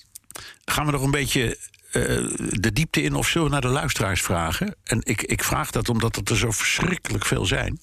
[0.65, 1.59] gaan we nog een beetje
[1.93, 2.03] uh,
[2.51, 4.75] de diepte in of zullen we naar de luisteraars vragen?
[4.85, 7.81] En ik, ik vraag dat omdat er zo verschrikkelijk veel zijn.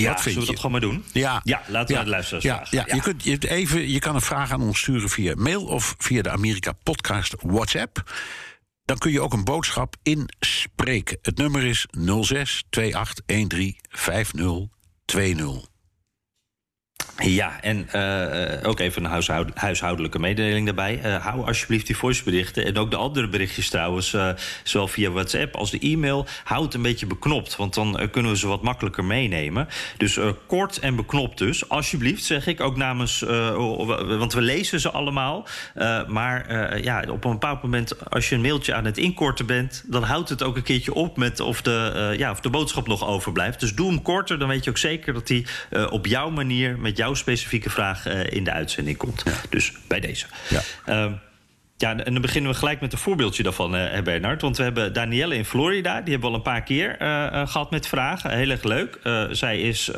[0.00, 1.04] Ja, zullen we dat gewoon maar doen?
[1.12, 1.94] Ja, ja laten we ja.
[1.94, 4.78] naar de luisteraars ja, Ja, Je, kunt, je, even, je kan een vraag aan ons
[4.78, 8.12] sturen via mail of via de Amerika Podcast WhatsApp.
[8.84, 11.18] Dan kun je ook een boodschap inspreken.
[11.22, 11.86] Het nummer is
[12.20, 15.73] 06 2813 5020.
[17.22, 21.00] Ja, en uh, ook even een huishoud huishoudelijke mededeling daarbij.
[21.04, 24.16] Uh, hou alsjeblieft die voiceberichten en ook de andere berichtjes trouwens,
[24.62, 28.38] zowel via WhatsApp als de e-mail, houd het een beetje beknopt, want dan kunnen we
[28.38, 29.68] ze wat makkelijker meenemen.
[29.96, 33.20] Dus kort en beknopt dus, alsjeblieft zeg ik ook namens,
[34.18, 35.46] want we lezen ze allemaal,
[36.08, 40.02] maar ja, op een bepaald moment als je een mailtje aan het inkorten bent, dan
[40.02, 43.60] houdt het ook een keertje op met of de, ja, of de boodschap nog overblijft.
[43.60, 45.46] Dus doe hem korter, dan weet je ook zeker dat die
[45.90, 49.22] op jouw manier met jouw specifieke vraag uh, in de uitzending komt.
[49.24, 49.32] Ja.
[49.50, 50.26] Dus bij deze.
[50.48, 50.60] Ja.
[50.86, 51.12] Uh,
[51.76, 54.42] ja, en dan beginnen we gelijk met een voorbeeldje daarvan, uh, Bernard.
[54.42, 56.00] Want we hebben Danielle in Florida.
[56.00, 58.30] Die hebben we al een paar keer uh, gehad met vragen.
[58.30, 58.98] Heel erg leuk.
[59.30, 59.90] zij is,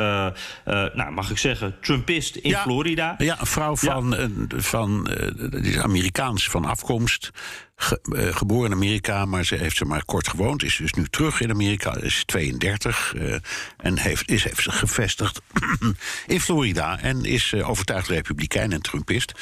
[0.95, 3.15] nou, mag ik zeggen, Trumpist in Florida.
[3.19, 4.59] Ja, een vrouw van, ja.
[4.61, 5.05] van
[5.51, 7.31] die is Amerikaans van afkomst.
[7.79, 10.63] Ge, uh, geboren in Amerika, maar ze heeft ze maar kort gewoond.
[10.63, 13.13] Is dus nu terug in Amerika, is 32.
[13.17, 13.35] Uh,
[13.77, 15.41] en heeft, is, heeft zich gevestigd
[16.27, 17.01] in Florida.
[17.01, 19.33] En is uh, overtuigd republikein en Trumpist.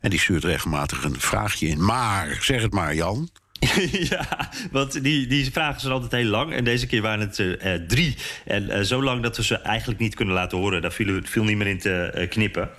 [0.00, 1.84] En die stuurt regelmatig een vraagje in.
[1.84, 3.28] Maar, zeg het maar, Jan.
[4.10, 6.52] ja, want die, die vragen zijn altijd heel lang.
[6.52, 8.16] En deze keer waren het drie.
[8.44, 10.82] En zo lang dat we ze eigenlijk niet kunnen laten horen.
[10.82, 12.70] Daar viel, viel niet meer in te knippen.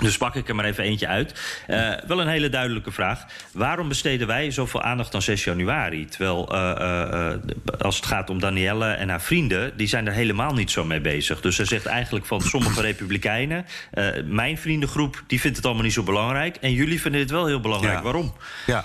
[0.00, 1.40] Dus pak ik er maar even eentje uit.
[1.68, 3.24] Uh, wel een hele duidelijke vraag.
[3.52, 6.06] Waarom besteden wij zoveel aandacht aan 6 januari?
[6.06, 9.76] Terwijl uh, uh, als het gaat om Danielle en haar vrienden...
[9.76, 11.40] die zijn er helemaal niet zo mee bezig.
[11.40, 13.66] Dus ze zegt eigenlijk van sommige republikeinen...
[14.24, 16.56] mijn vriendengroep die vindt het allemaal niet zo belangrijk...
[16.56, 17.96] en jullie vinden het wel heel belangrijk.
[17.96, 18.02] Ja.
[18.02, 18.34] Waarom?
[18.66, 18.84] Ja,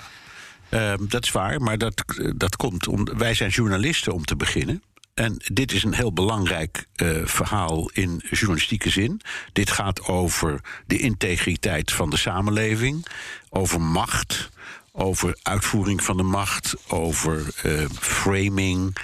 [0.68, 2.04] ehm, dat is waar, maar dat,
[2.36, 3.04] dat komt om...
[3.18, 4.82] wij zijn journalisten om te beginnen...
[5.20, 9.20] En dit is een heel belangrijk uh, verhaal in journalistieke zin.
[9.52, 13.06] Dit gaat over de integriteit van de samenleving,
[13.48, 14.50] over macht,
[14.92, 18.96] over uitvoering van de macht, over uh, framing.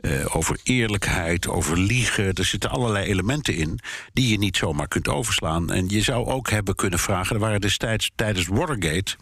[0.00, 2.34] Uh, over eerlijkheid, over liegen.
[2.34, 3.78] Er zitten allerlei elementen in
[4.12, 5.70] die je niet zomaar kunt overslaan.
[5.72, 7.34] En je zou ook hebben kunnen vragen.
[7.34, 9.16] Er waren destijds tijdens Watergate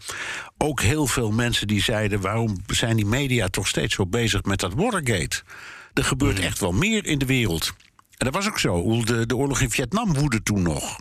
[0.57, 4.59] ook heel veel mensen die zeiden: waarom zijn die media toch steeds zo bezig met
[4.59, 5.43] dat Watergate?
[5.93, 7.73] Er gebeurt echt wel meer in de wereld.
[8.17, 9.03] En dat was ook zo.
[9.03, 10.99] De, de oorlog in Vietnam woedde toen nog.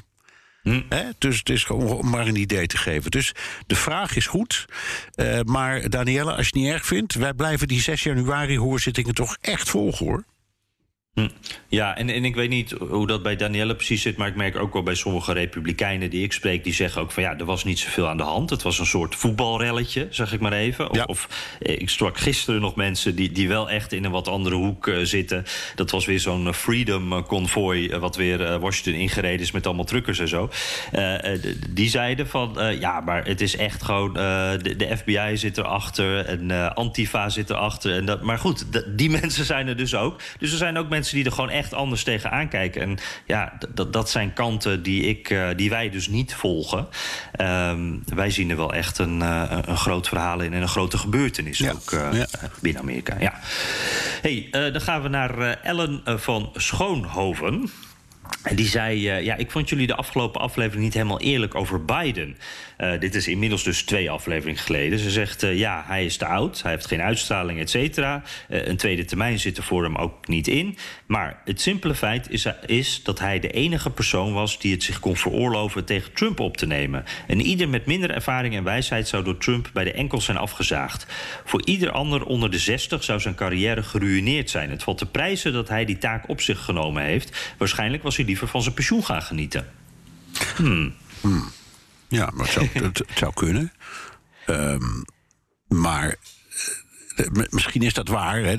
[0.62, 0.82] Hm.
[1.18, 3.10] Dus het is gewoon om maar een idee te geven.
[3.10, 3.34] Dus
[3.66, 4.64] de vraag is goed.
[5.16, 9.14] Uh, maar Danielle, als je het niet erg vindt, wij blijven die 6 januari hoorzittingen
[9.14, 10.24] toch echt volgen hoor.
[11.14, 11.28] Hm.
[11.68, 14.16] Ja, en, en ik weet niet hoe dat bij Danielle precies zit...
[14.16, 16.64] maar ik merk ook wel bij sommige republikeinen die ik spreek...
[16.64, 18.50] die zeggen ook van ja, er was niet zoveel aan de hand.
[18.50, 20.90] Het was een soort voetbalrelletje, zeg ik maar even.
[20.90, 21.04] Of, Ja.
[21.04, 21.28] of
[21.60, 24.88] eh, ik sprak gisteren nog mensen die, die wel echt in een wat andere hoek
[24.88, 25.44] eh, zitten.
[25.74, 27.98] Dat was weer zo'n eh, Freedom Convoy...
[27.98, 30.50] wat weer Washington ingereden is met allemaal truckers en zo.
[31.70, 34.12] Die zeiden van ja, maar het is echt gewoon...
[34.12, 37.92] de, de FBI zit erachter en Antifa zit erachter.
[37.94, 40.20] En dat, maar goed, die mensen zijn er dus ook.
[40.38, 42.82] Dus er zijn ook mensen die er gewoon echt anders tegenaan kijken.
[42.82, 46.88] En ja, dat, dat zijn kanten die, ik, eh, die wij dus niet volgen.
[47.32, 50.98] Ehm, wij zien er wel echt een, eh, een groot verhaal in en een grote
[50.98, 52.26] gebeurtenis Ja, ook eh, ja.
[52.60, 53.16] binnen Amerika.
[53.20, 53.40] Ja.
[54.22, 57.70] Hey, dan gaan we naar Ellen van Schoonhoven.
[58.42, 61.84] En die zei: uh, Ja, ik vond jullie de afgelopen aflevering niet helemaal eerlijk over
[61.84, 62.36] Biden.
[62.82, 64.98] Uh, dit is inmiddels dus twee afleveringen geleden.
[64.98, 68.22] Ze zegt: uh, Ja, hij is te oud, hij heeft geen uitstraling, et cetera.
[68.48, 70.76] een tweede termijn zit er voor hem ook niet in.
[71.06, 75.00] Maar het simpele feit is, is, dat hij de enige persoon was die het zich
[75.00, 77.04] kon veroorloven tegen Trump op te nemen.
[77.26, 81.06] En ieder met minder ervaring en wijsheid zou door Trump bij de enkels zijn afgezaagd.
[81.44, 84.70] Voor ieder ander onder de 60 zou zijn carrière geruïneerd zijn.
[84.70, 87.54] Het valt te prijzen dat hij die taak op zich genomen heeft.
[87.58, 89.66] Waarschijnlijk was hij liever van zijn pensioen gaan genieten.
[90.56, 90.94] Hmm.
[91.20, 91.61] Hmm.
[92.12, 93.72] Ja, maar het zou, het, het zou kunnen.
[94.46, 95.04] Um,
[95.68, 96.16] maar
[97.16, 98.42] eh, misschien is dat waar.
[98.42, 98.56] Hè?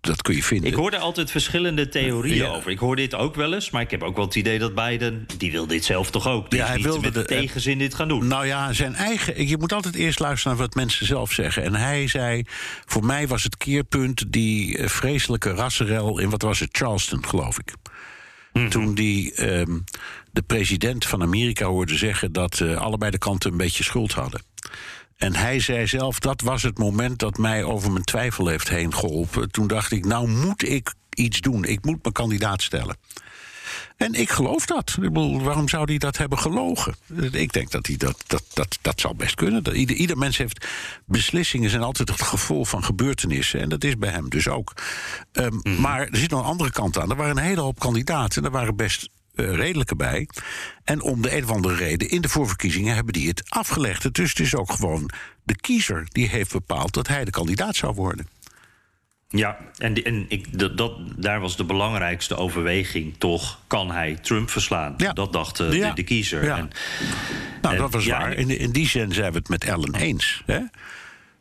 [0.00, 0.70] Dat kun je vinden.
[0.70, 2.48] Ik hoorde altijd verschillende theorieën ja.
[2.48, 2.70] over.
[2.70, 5.26] Ik hoor dit ook wel eens, maar ik heb ook wel het idee dat Biden...
[5.36, 6.50] die wil dit zelf toch ook?
[6.50, 8.26] Die ja, hij wilde met de, tegenzin dit gaan doen.
[8.26, 9.48] Nou ja, zijn eigen...
[9.48, 11.62] Je moet altijd eerst luisteren naar wat mensen zelf zeggen.
[11.62, 12.42] En hij zei,
[12.84, 14.32] voor mij was het keerpunt...
[14.32, 17.74] die eh, vreselijke rassenrel in, wat was het, Charleston, geloof ik.
[18.52, 18.70] Mm-hmm.
[18.70, 19.84] Toen die um,
[20.36, 22.32] de president van Amerika hoorde zeggen...
[22.32, 24.42] dat uh, allebei de kanten een beetje schuld hadden.
[25.16, 28.94] En hij zei zelf, dat was het moment dat mij over mijn twijfel heeft heen
[28.94, 29.50] geholpen.
[29.50, 31.64] Toen dacht ik, nou moet ik iets doen.
[31.64, 32.96] Ik moet mijn kandidaat stellen.
[33.96, 34.90] En ik geloof dat.
[34.90, 36.94] Ik bedoel, waarom zou hij dat hebben gelogen?
[37.32, 39.76] Ik denk dat hij dat, dat, dat, dat zal best kunnen.
[39.76, 40.66] Ieder, ieder mens heeft.
[41.04, 43.60] Beslissingen zijn altijd het gevolg van gebeurtenissen.
[43.60, 44.72] En dat is bij hem dus ook.
[45.32, 45.80] Um, mm.
[45.80, 47.10] Maar er zit nog een andere kant aan.
[47.10, 48.38] Er waren een hele hoop kandidaten.
[48.38, 50.28] En er waren best redelijke bij.
[50.84, 54.14] En om de een of andere reden in de voorverkiezingen hebben die het afgelegd.
[54.14, 55.10] Dus het is ook gewoon
[55.42, 58.26] de kiezer die heeft bepaald dat hij de kandidaat zou worden.
[59.28, 63.58] Ja, en, en ik, dat, dat, daar was de belangrijkste overweging toch.
[63.66, 64.94] Kan hij Trump verslaan?
[64.96, 65.12] Ja.
[65.12, 65.88] Dat dacht uh, ja.
[65.88, 66.44] de, de, kiezer.
[66.44, 66.56] Ja.
[66.56, 66.70] En,
[67.62, 68.32] nou, en, dat was waar.
[68.32, 70.42] In, in, die zin zijn we het met Ellen eens.
[70.46, 70.60] Hè?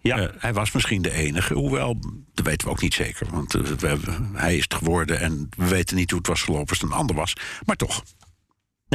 [0.07, 0.19] Ja.
[0.19, 1.97] Uh, hij was misschien de enige, hoewel,
[2.33, 3.27] dat weten we ook niet zeker.
[3.31, 3.97] Want uh, we,
[4.33, 6.97] hij is het geworden en we weten niet hoe het was gelopen als het een
[6.97, 7.33] ander was.
[7.65, 8.03] Maar toch.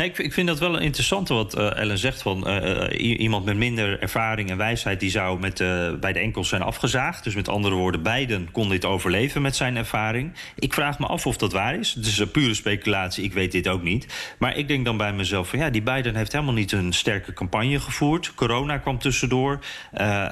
[0.01, 2.23] Nee, ik, ik vind dat wel een interessante wat uh, Ellen zegt.
[2.23, 5.01] Van, uh, iemand met minder ervaring en wijsheid...
[5.01, 5.57] die zou met,
[6.01, 7.25] bij de enkels zijn afgezaagd.
[7.25, 10.33] Dus met andere woorden, beiden kon dit overleven met zijn ervaring.
[10.59, 11.95] Ik vraag me af of dat waar is.
[11.95, 14.35] Het is pure speculatie, ik weet dit ook niet.
[14.39, 15.59] Maar ik denk dan bij mezelf van...
[15.59, 18.35] ja, die Biden heeft helemaal niet een sterke campagne gevoerd.
[18.35, 19.59] Corona kwam tussendoor.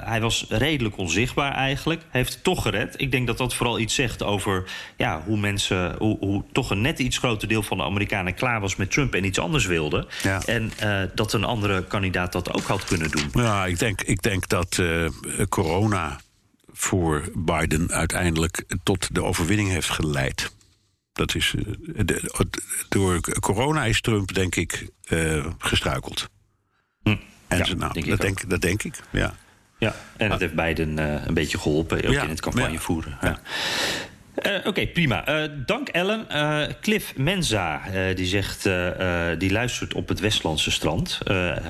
[0.03, 2.01] hij was redelijk onzichtbaar eigenlijk.
[2.09, 2.93] Heeft het toch gered.
[2.97, 4.63] Ik denk dat dat vooral iets zegt over
[4.97, 5.95] ja, hoe mensen...
[5.97, 9.15] Hoe, hoe toch een net iets groter deel van de Amerikanen klaar was met Trump...
[9.15, 10.07] en iets anders wilde.
[10.23, 10.41] Ja.
[10.45, 13.29] En uh, dat een andere kandidaat dat ook had kunnen doen.
[13.33, 15.09] Ja, ik denk, ik denk dat uh,
[15.49, 16.19] corona
[16.71, 20.51] voor Biden uiteindelijk tot de overwinning heeft geleid.
[21.13, 21.63] Dat is, uh,
[22.05, 22.31] de,
[22.89, 24.89] door corona is Trump, denk ik,
[25.57, 26.29] gestruikeld.
[27.03, 27.15] Hm.
[27.47, 29.35] En ja, nou, denk dat, ik denk, dat denk ik, ja.
[29.77, 33.17] Ja, en het heeft Biden een beetje geholpen, ook Ja, in het campagne voeren.
[33.21, 33.39] ja.
[34.45, 35.29] Uh, Oké, prima.
[35.29, 36.25] Uh, dank Ellen.
[36.31, 37.81] Uh, Cliff Menza,
[38.15, 38.69] die zegt,
[39.37, 41.19] die luistert op het Westlandse strand.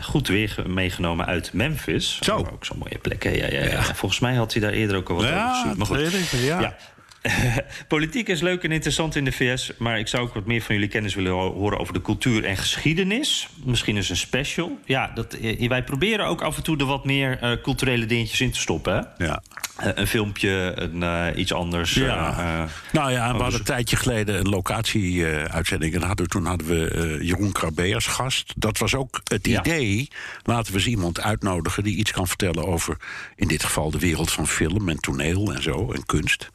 [0.02, 2.20] goed weer meegenomen uit Memphis.
[2.22, 2.38] Zo.
[2.38, 3.24] Oh, ook zo'n mooie plek.
[3.24, 3.84] Ja, ja, ja.
[3.84, 5.78] Volgens mij had hij daar eerder ook al wat over gestuurd.
[5.78, 6.30] Maar goed.
[6.30, 6.76] ja.
[7.88, 10.76] Politiek is leuk en interessant in de VS, maar ik zou ook wat meer van
[10.76, 13.48] jullie kennis willen ho- horen over de cultuur en geschiedenis.
[13.64, 14.80] Misschien is een special.
[14.86, 18.42] Ja, dat, eh, wij proberen ook af en toe er wat meer eh, culturele dingetjes
[18.42, 18.94] in te stoppen.
[19.18, 19.26] Hè?
[19.26, 19.42] Ja.
[19.78, 21.94] Eh, een filmpje, een, eh, iets anders.
[21.94, 22.38] Ja.
[22.40, 25.94] eh, eh, Nou ja, we hadden een tijdje geleden een locatie-uitzending.
[25.96, 28.54] en hadden, toen hadden we eh, Jeroen Krabbe als gast.
[28.58, 29.60] Dat was ook het Ja.
[29.60, 30.08] idee.
[30.44, 32.98] Laten we eens iemand uitnodigen die iets kan vertellen over...
[33.36, 36.50] in dit geval de wereld van film en toneel en zo, en kunst.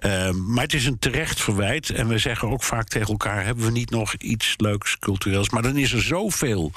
[0.00, 1.90] Ehm, maar het is een terecht verwijt.
[1.90, 3.44] En we zeggen ook vaak tegen elkaar...
[3.44, 5.50] hebben we niet nog iets leuks cultureels?
[5.50, 6.72] Maar dan is er zoveel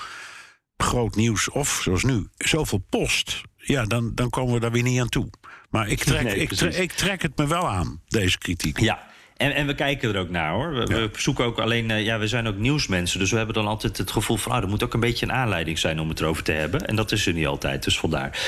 [0.77, 3.41] groot nieuws, of zoals nu, zoveel post...
[3.57, 5.29] ja, dan, dan komen we daar weer niet aan toe.
[5.69, 8.79] Maar ik trek, Nee, ik, trek, ik trek het me wel aan, deze kritiek.
[8.79, 9.11] Ja.
[9.37, 10.73] En, en we kijken er ook naar hoor.
[10.73, 13.19] We, we zoeken ook alleen, eh, ja, we zijn ook nieuwsmensen.
[13.19, 15.33] Dus we hebben dan altijd het gevoel van, ah, er moet ook een beetje een
[15.33, 16.85] aanleiding zijn om het erover te hebben.
[16.85, 18.39] En dat is er niet altijd, dus vandaar.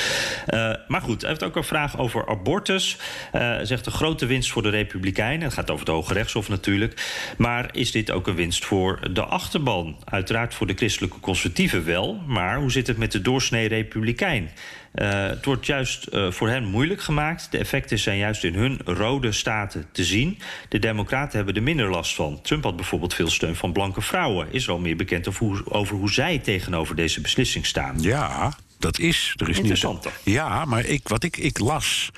[0.46, 2.98] Eh, maar goed, hij heeft ook een vraag over abortus.
[3.32, 5.44] Hij zegt een grote winst voor de Republikeinen.
[5.46, 7.34] Het gaat over het Hoge Rechtshof natuurlijk.
[7.38, 9.98] Maar is dit ook een winst voor de achterban?
[10.04, 12.22] Uiteraard voor de christelijke conservatieven wel.
[12.26, 14.50] Maar hoe zit het met de doorsnee Republikein?
[14.96, 17.52] Eh, het wordt juist eh, voor hen moeilijk gemaakt.
[17.52, 20.40] De effecten zijn juist in hun rode staten te zien.
[20.70, 22.42] De Democraten hebben er minder last van.
[22.42, 24.48] Trump had bijvoorbeeld veel steun van blanke vrouwen.
[24.52, 28.02] Is wel meer bekend over hoe, over hoe zij tegenover deze beslissing staan.
[28.02, 29.34] Ja, dat is.
[29.38, 30.08] Er is Interessant?
[30.24, 32.10] Ja, maar ik, wat ik, ik las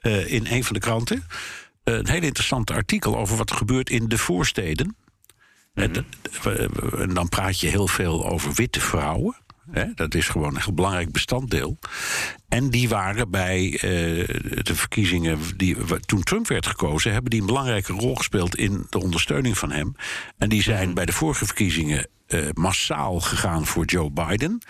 [0.00, 1.26] eh, in een van de kranten.
[1.84, 4.96] een heel interessant artikel over wat er gebeurt in de voorsteden.
[5.74, 6.02] Mhm.
[6.98, 9.36] En dan praat je heel veel over witte vrouwen.
[9.70, 9.84] Hè?
[9.94, 11.78] Dat is gewoon een heel belangrijk bestanddeel.
[12.48, 13.80] En die waren bij uh,
[14.62, 18.98] de verkiezingen, die, toen Trump werd gekozen, hebben die een belangrijke rol gespeeld in de
[18.98, 19.94] ondersteuning van hem.
[20.38, 24.62] En die zijn bij de vorige verkiezingen uh, massaal gegaan voor Joe Biden.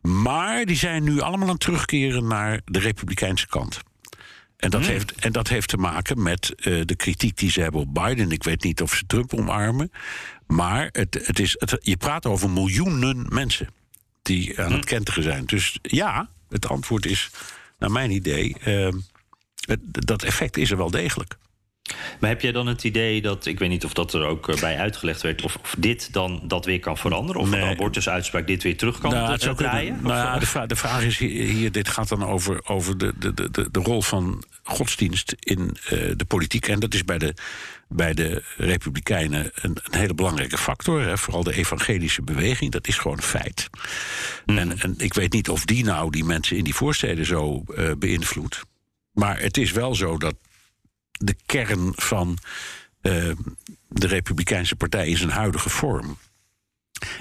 [0.00, 3.80] Maar die zijn nu allemaal aan het terugkeren naar de Republikeinse kant.
[4.56, 7.80] En dat, heeft, en dat heeft te maken met uh, de kritiek die ze hebben
[7.80, 8.30] op Biden.
[8.30, 9.90] Ik weet niet of ze Trump omarmen.
[10.46, 13.68] Maar het, het is, het, je praat over miljoenen mensen
[14.22, 15.44] die aan het kenteren zijn.
[15.44, 17.30] Dus ja, het antwoord is,
[17.78, 18.88] naar mijn idee, uh,
[19.66, 21.36] het, dat effect is er wel degelijk.
[22.20, 24.60] Maar heb jij dan het idee dat, ik weet niet of dat er ook eh,
[24.60, 27.40] bij uitgelegd werd, of, of dit dan dat weer kan veranderen?
[27.40, 27.60] Of nee.
[27.60, 29.98] een abortusuitspraak dit weer terug kan nou, het draaien?
[30.02, 33.34] Nou ja, de, vraag, de vraag is hier, dit gaat dan over, over de, de,
[33.34, 36.68] de, de rol van godsdienst in uh, de politiek.
[36.68, 37.34] En dat is bij de,
[37.88, 41.02] bij de Republikeinen een, een hele belangrijke factor.
[41.02, 41.18] Hè.
[41.18, 43.70] Vooral de evangelische beweging, dat is gewoon een feit.
[44.46, 44.58] Mm.
[44.58, 47.90] En, en ik weet niet of die nou die mensen in die voorsteden zo uh,
[47.98, 48.60] beïnvloedt.
[49.12, 50.34] Maar het is wel zo dat
[51.10, 52.38] de kern van
[53.02, 53.32] uh,
[53.88, 56.18] de Republikeinse Partij in zijn huidige vorm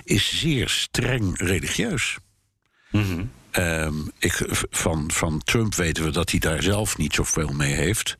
[0.03, 2.17] is zeer streng religieus.
[2.91, 3.31] Mm -hmm.
[3.57, 8.17] Um, ik, van, van Trump weten we dat hij daar zelf niet zoveel mee heeft.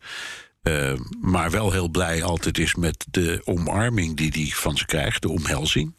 [0.64, 5.22] Uh, maar wel heel blij altijd is met de omarming die hij van ze krijgt,
[5.22, 5.96] de omhelzing.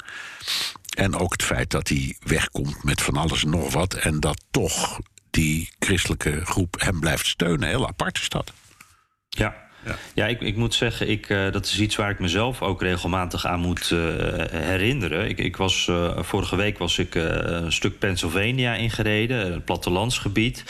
[0.97, 3.95] En ook het feit dat hij wegkomt met van alles en nog wat.
[3.95, 4.99] En dat toch
[5.31, 7.69] die christelijke groep hem blijft steunen.
[7.69, 8.53] Heel apart is dat.
[9.29, 12.63] Ja, ja, ja ik, ik moet zeggen, ik, uh, dat is iets waar ik mezelf
[12.63, 14.01] ook regelmatig aan moet uh,
[14.51, 15.29] herinneren.
[15.29, 20.65] Ik, ik was, uh, vorige week was ik een stuk Pennsylvania ingereden, het plattelandsgebied.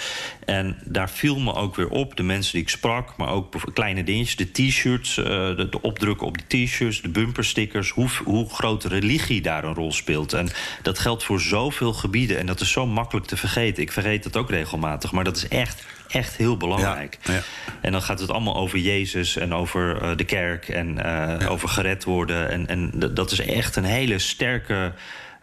[0.45, 4.05] En daar viel me ook weer op, de mensen die ik sprak, maar ook kleine
[4.05, 9.43] dingetjes, de t-shirts, de, de, opdrukken op de t-shirts, de bumperstickers, hoe, hoe groot religie
[9.43, 10.33] daar een rol speelt.
[10.33, 10.49] En
[10.83, 13.83] dat geldt voor zoveel gebieden en dat is zo makkelijk te vergeten.
[13.83, 17.19] Ik vergeet dat ook regelmatig, maar dat is echt echt heel belangrijk.
[17.23, 17.41] Ja, ja.
[17.81, 21.47] En dan gaat het allemaal over Jezus en over uh, de kerk en ja.
[21.47, 22.51] over gered worden.
[22.51, 24.93] En, en dat is echt een hele sterke,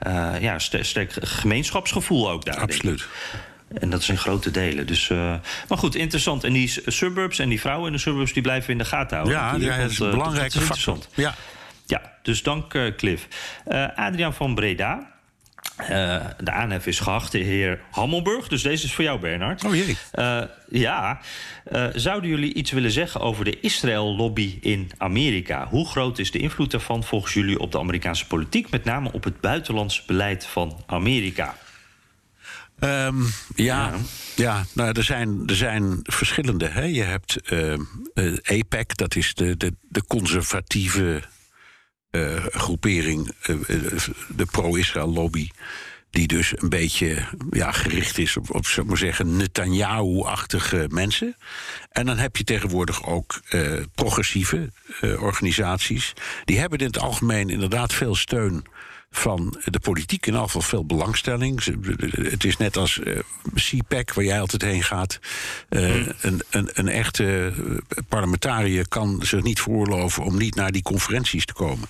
[0.08, 2.60] uh, ja, ster, sterk gemeenschapsgevoel ook daar.
[2.60, 3.08] Absoluut.
[3.80, 4.88] En dat is in grote delen.
[4.88, 5.34] Dus, uh,
[5.68, 6.44] maar goed, interessant.
[6.44, 8.34] En die suburbs en die vrouwen in de suburbs...
[8.34, 9.38] die blijven in de gaten houden.
[9.38, 10.98] Ja, ja dat is een belangrijke factor.
[11.14, 11.36] Ja.
[11.86, 13.28] ja, dus dank uh, Cliff.
[13.68, 15.18] Uh, Adriaan van Breda...
[15.82, 18.48] Uh, de aanhef is geachte heer Hammelburg.
[18.48, 19.66] Dus deze is voor jou, Bernard.
[19.66, 19.98] Oh jee.
[20.14, 21.20] Uh, ja.
[21.72, 25.68] Uh, zouden jullie iets willen zeggen over de Israël-lobby in Amerika?
[25.68, 28.70] Hoe groot is de invloed daarvan volgens jullie op de Amerikaanse politiek...
[28.70, 31.56] met name op het buitenlands beleid van Amerika?
[32.80, 33.94] Um, ja, ja,
[34.36, 34.66] ja.
[34.74, 36.68] nou, er, zijn, er zijn verschillende.
[36.68, 36.84] Hè.
[36.84, 37.38] Je hebt
[38.44, 41.22] APEC, dat is de, de, de conservatieve
[42.12, 43.56] uh, groepering, uh,
[44.28, 45.50] de pro-Israël lobby.
[46.10, 51.36] Die dus een beetje ja, gericht is op, op zou maar zeggen, Netanyahu-achtige mensen.
[51.90, 53.42] En dan heb je tegenwoordig ook
[53.96, 56.14] progressieve organisaties.
[56.46, 58.64] Die hebben in het algemeen inderdaad veel steun
[59.12, 61.64] van de politiek in afval veel belangstelling.
[62.12, 63.20] Het is net als uh,
[63.56, 65.20] CPAC, waar jij altijd heen gaat.
[65.70, 66.12] Uh, mm.
[66.22, 67.54] een, een, een, echte
[68.08, 71.88] parlementariër kan zich niet veroorloven om niet naar die conferenties te komen.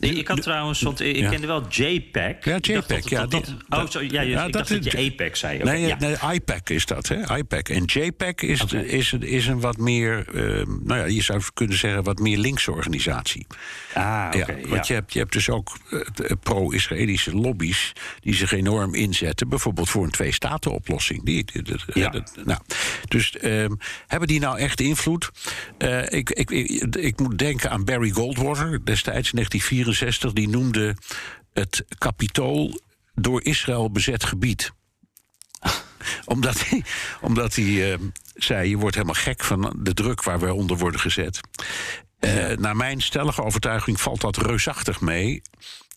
[0.00, 1.30] Nee, ik had trouwens, want ik ja.
[1.30, 2.44] kende wel JPAC.
[2.44, 3.08] Ja, JPAC.
[3.08, 5.60] Ja, dat, dat, oh, zo, ja, ja, ik dacht dat, dat je APEC zei.
[5.60, 5.96] Okay, nee, ja.
[5.98, 7.36] nee, IPAC is dat, hè?
[7.36, 7.68] IPAC.
[7.68, 8.82] En JPAC is, okay.
[8.82, 12.72] is, is een wat meer, uh, nou ja, je zou kunnen zeggen, wat meer linkse
[12.72, 13.46] organisatie.
[13.94, 14.42] Ah, oké.
[14.42, 15.76] Okay, want je, hebt, je hebt dus ook
[16.42, 21.24] pro-Israëlische lobby's die zich enorm inzetten, bijvoorbeeld voor een twee-staten-oplossing.
[21.24, 22.08] Die, die, die, ja.
[22.08, 22.60] dat, nou,
[23.08, 23.66] dus uh,
[24.06, 25.30] hebben die nou echt invloed?
[25.78, 30.96] Uh, ik, ik, ik, ik, moet denken aan Barry Goldwater, destijds in 1964, die noemde
[31.52, 32.80] het kapitool
[33.14, 34.72] door Israël bezet gebied.
[36.24, 36.84] omdat hij,
[37.20, 37.94] omdat hij uh,
[38.34, 41.40] zei: je wordt helemaal gek van de druk waar we onder worden gezet.
[42.20, 45.42] Uh, naar mijn stellige overtuiging valt dat reusachtig mee.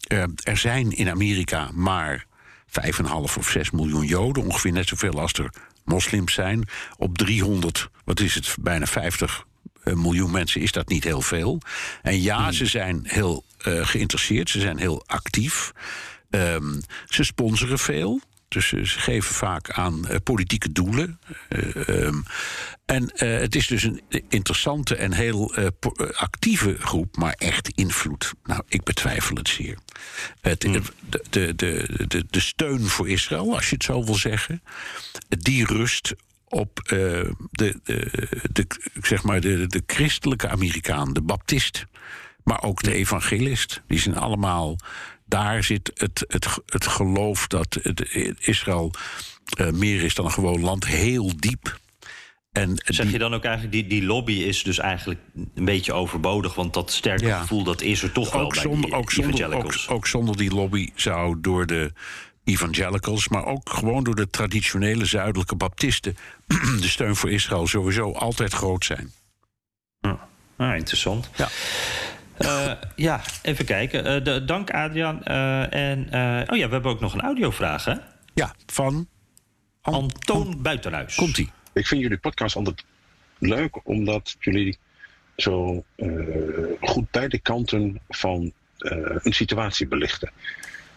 [0.08, 2.26] Uh, er zijn in Amerika maar
[2.68, 6.68] 5,5 of 6 miljoen Joden, ongeveer net zoveel als er moslims zijn.
[6.98, 9.46] Op 300, wat is het, bijna 50
[9.84, 11.62] uh, miljoen mensen is dat niet heel veel.
[12.02, 12.52] En ja, hmm.
[12.52, 15.72] ze zijn heel uh, geïnteresseerd, ze zijn heel actief.
[16.30, 18.22] Um, ze sponsoren veel.
[18.52, 21.20] Dus ze geven vaak aan uh, politieke doelen.
[21.50, 22.24] Uh, um,
[22.86, 25.56] en uh, het is dus een interessante en heel
[26.14, 28.34] actieve groep, maar echt invloed.
[28.44, 29.78] Nou, ik betwijfel het zeer.
[30.42, 30.74] Het, hmm.
[31.10, 34.64] de, de, de, de, de steun voor Israël, als je het zo wil zeggen,
[35.28, 36.14] die rust
[36.48, 37.80] op de, de,
[38.52, 38.68] de,
[39.02, 41.86] zeg maar de, de christelijke Amerikaan, de baptist,
[42.44, 43.82] maar ook de evangelist.
[43.88, 44.78] Die zijn allemaal
[45.32, 48.92] daar zit het, het, het geloof dat het, Israël
[49.60, 51.80] uh, meer is dan een gewoon land heel diep.
[52.52, 55.20] En zeg je dan ook eigenlijk, die, die lobby is dus eigenlijk
[55.56, 56.56] een beetje overbodig...
[56.56, 60.08] want dat sterke gevoel, dat is er toch wel bij die ook zonder, ook, ook,
[60.08, 61.92] zonder die lobby zou door de
[62.44, 63.28] evangelicals...
[63.28, 66.18] maar ook gewoon door de traditionele zuidelijke baptisten...
[66.82, 69.12] de steun voor Israël sowieso altijd groot zijn.
[70.00, 71.30] Ja, ah, interessant.
[71.36, 71.48] Ja.
[72.44, 74.06] Uh, ja, even kijken.
[74.06, 75.22] Uh, de, dank Adriaan.
[75.28, 76.00] Uh, en,
[76.50, 77.96] oh ja, we hebben ook nog een audiovraag, hè?
[78.34, 79.08] Ja, van...
[79.82, 81.16] Antoon Buitenhuis.
[81.16, 81.52] Komt-ie.
[81.74, 82.84] Ik vind jullie podcast altijd
[83.38, 84.78] leuk, omdat jullie
[85.36, 85.84] zo
[86.82, 90.32] goed beide kanten van een situatie belichten.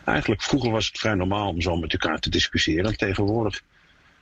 [0.04, 2.96] Eigenlijk, vroeger was het vrij normaal om zo met elkaar te discussiëren.
[2.96, 3.62] tegenwoordig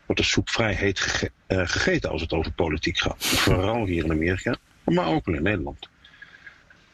[0.06, 3.26] wordt de soep vrij heet gegeten als het over politiek gaat.
[3.26, 5.88] Vooral hier in Amerika, maar ook in Nederland.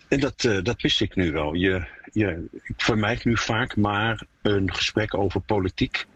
[0.09, 1.55] En dat, uh, dat wist ik nu wel.
[1.55, 6.07] Je, je, ik vermijd nu vaak maar een gesprek over politiek.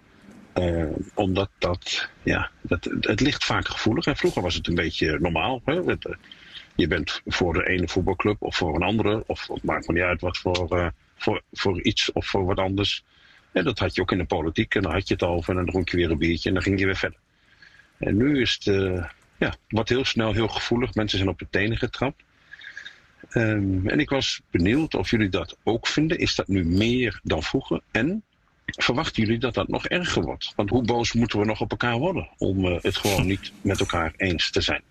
[0.59, 0.85] Uh,
[1.15, 4.07] omdat dat, ja, dat, het ligt vaak gevoelig.
[4.07, 5.63] En vroeger was het een beetje normaal.
[5.65, 5.85] Hè?
[5.85, 6.15] Eh,
[6.75, 9.25] je bent voor de ene voetbalclub of voor een andere.
[9.27, 13.05] Of het maakt me niet uit wat voor, voor, voor iets of voor wat anders.
[13.53, 14.75] En dat had je ook in de politiek.
[14.75, 16.65] En dan had je het over en dan dronk je weer een biertje en dan
[16.65, 17.19] ging je weer verder.
[17.99, 18.65] En nu is het,
[19.39, 20.95] ja, wat heel snel heel gevoelig.
[20.95, 22.23] Mensen zijn op de tenen getrapt.
[23.35, 26.19] Um, en ik was benieuwd of jullie dat ook vinden.
[26.19, 27.81] Is dat nu meer dan vroeger?
[27.91, 28.25] En
[28.65, 30.53] verwachten jullie dat dat nog erger wordt?
[30.57, 33.81] Want hoe boos moeten we nog op elkaar worden om uh, het gewoon niet met
[33.81, 34.83] elkaar eens te zijn?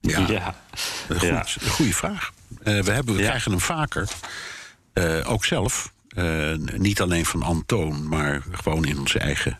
[0.00, 0.54] Ja, ja.
[1.08, 1.44] Goed, ja.
[1.68, 2.32] goede vraag.
[2.64, 3.28] Uh, we, hebben, we ja.
[3.28, 4.08] krijgen hem vaker,
[4.94, 5.92] uh, ook zelf.
[6.76, 9.58] niet alleen van Antoon, maar gewoon in onze eigen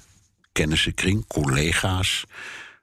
[0.52, 2.24] kennissenkring, collega's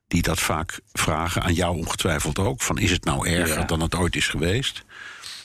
[0.07, 2.61] die dat vaak vragen, aan jou ongetwijfeld ook.
[2.61, 4.85] Van is het nou erger dan het ooit is geweest?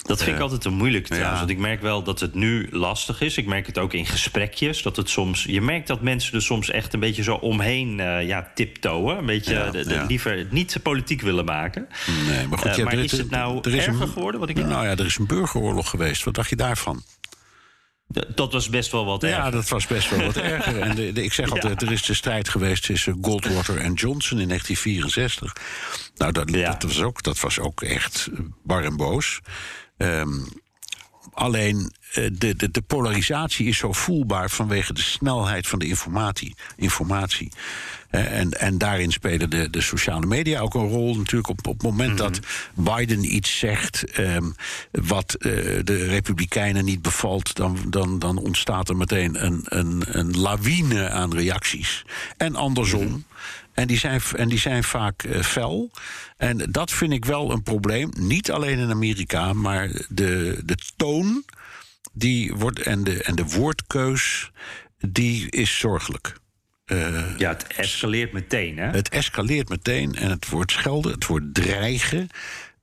[0.03, 1.33] Dat vind ik uh, altijd een moeilijk trouwens.
[1.33, 1.39] Ja.
[1.39, 3.37] Want ik merk wel dat het nu lastig is.
[3.37, 4.83] Ik merk het ook in gesprekjes.
[4.83, 8.27] Dat het soms, je merkt dat mensen er soms echt een beetje zo omheen uh,
[8.27, 9.19] ja, tiptoeën.
[9.19, 10.05] Een beetje ja, de, de, ja.
[10.05, 11.89] liever niet politiek willen maken.
[12.29, 14.41] Nee, maar goed, uh, maar is het nou er is erger een, geworden?
[14.41, 16.25] Wat ik nou ja, er is een burgeroorlog geweest.
[16.25, 17.03] Wat dacht je daarvan?
[18.35, 19.39] Dat was best wel wat erger.
[19.39, 20.81] Ja, dat was best wel wat erger.
[20.81, 21.87] En de, de, ik zeg altijd, ja.
[21.87, 25.57] er is de strijd geweest tussen Goldwater en Johnson in 1964.
[26.17, 26.71] Nou, dat, ja.
[26.71, 28.29] dat, was, ook, dat was ook echt
[28.63, 29.41] bar en boos.
[29.97, 30.49] Um,
[31.33, 36.55] alleen de, de, de, polarisatie is zo voelbaar vanwege de snelheid van de informatie.
[36.77, 37.53] informatie.
[38.11, 41.17] En, en daarin spelen de, de sociale media ook een rol.
[41.17, 42.33] Natuurlijk op, op het moment mm -hmm.
[42.33, 42.41] dat
[42.75, 44.55] Biden iets zegt um,
[44.91, 45.53] wat uh,
[45.85, 51.35] de Republikeinen niet bevalt, dan, dan, dan ontstaat er meteen een, een, een lawine aan
[51.35, 52.05] reacties.
[52.37, 53.03] En andersom.
[53.03, 53.25] Mm -hmm.
[53.75, 55.91] En die zijn, en die zijn vaak uh, fel.
[56.37, 58.11] En dat vind ik wel een probleem.
[58.19, 61.45] Niet alleen in Amerika, maar de, de toon
[62.13, 64.51] die wordt, en, de, en de woordkeus,
[64.99, 66.41] die is zorgelijk.
[66.87, 68.87] Uh, ja, het escaleert meteen, hè?
[68.87, 72.29] Het escaleert meteen en het wordt schelden, het wordt dreigen.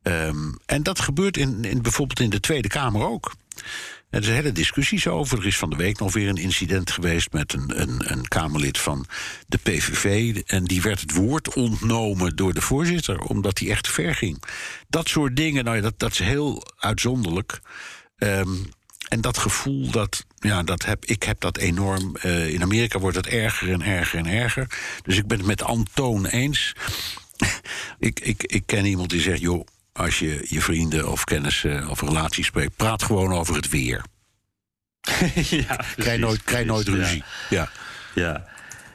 [0.04, 3.36] Um, en dat gebeurt in, in, bijvoorbeeld in de Tweede Kamer ook.
[4.10, 5.38] Er zijn hele discussies over.
[5.38, 8.78] Er is van de week nog weer een incident geweest met een, een, een Kamerlid
[8.78, 9.06] van
[9.48, 10.36] de PVV.
[10.46, 14.44] En die werd het woord ontnomen door de voorzitter, omdat hij echt ver ging.
[14.88, 17.60] Dat soort dingen, nou dat, dat is heel uitzonderlijk.
[18.18, 18.70] Um,
[19.08, 22.16] en dat gevoel, dat, ja, dat heb, ik heb dat enorm.
[22.24, 24.68] Uh, in Amerika wordt het erger en erger en erger.
[25.04, 26.74] Dus ik ben het met Antoon eens.
[28.00, 29.68] ik, ik, ik ken iemand die zegt: joh,
[30.00, 34.04] als je je vrienden of kennissen of relaties spreekt, praat gewoon over het weer.
[35.68, 37.24] ja, krijg nooit, krijg nooit ruzie.
[37.50, 37.70] Ja.
[38.14, 38.24] ja.
[38.24, 38.48] ja.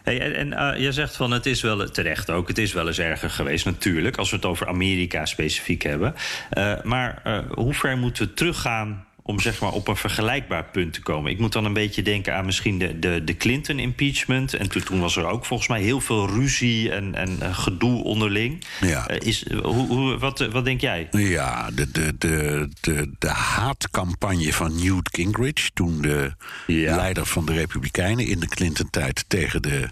[0.02, 2.86] Hey, en en uh, jij zegt van het is wel terecht ook, het is wel
[2.86, 6.14] eens erger geweest, natuurlijk, als we het over Amerika specifiek hebben.
[6.58, 10.92] Uh, maar uh, hoe ver moeten we teruggaan om zeg maar op een vergelijkbaar punt
[10.92, 11.30] te komen.
[11.30, 14.54] Ik moet dan een beetje denken aan misschien de, de, de Clinton-impeachment.
[14.54, 18.02] En toen, toen, was er ook volgens mij heel veel ruzie en, en uh, gedoe
[18.02, 18.64] onderling.
[18.80, 19.10] Ja.
[19.10, 21.08] Uh, is, hoe, hoe, wat, wat denk jij?
[21.10, 25.70] Ja, de, de, de, de, de haatcampagne van Newt Gingrich...
[25.74, 26.32] toen de
[26.66, 26.96] ja.
[26.96, 29.88] leider van de Republikeinen in de Clinton-tijd tegen de...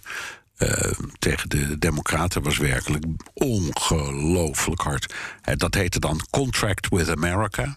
[0.58, 3.04] Uh, tegen de Democraten was werkelijk
[3.34, 5.14] ongelooflijk hard.
[5.56, 7.76] Dat heette dan Contract with America.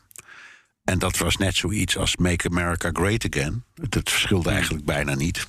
[0.85, 3.63] En dat was net zoiets als Make America Great Again.
[3.89, 5.47] Het verschilde eigenlijk bijna niet.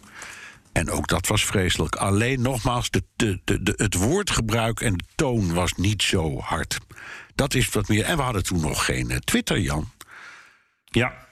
[0.73, 1.97] En ook dat was vreselijk.
[1.97, 6.79] Alleen nogmaals, de, de, de, het woordgebruik en de toon was niet zo hard.
[7.35, 8.05] Dat is wat meer.
[8.05, 9.91] En we hadden toen nog geen Twitter, Jan.
[10.85, 11.26] Ja.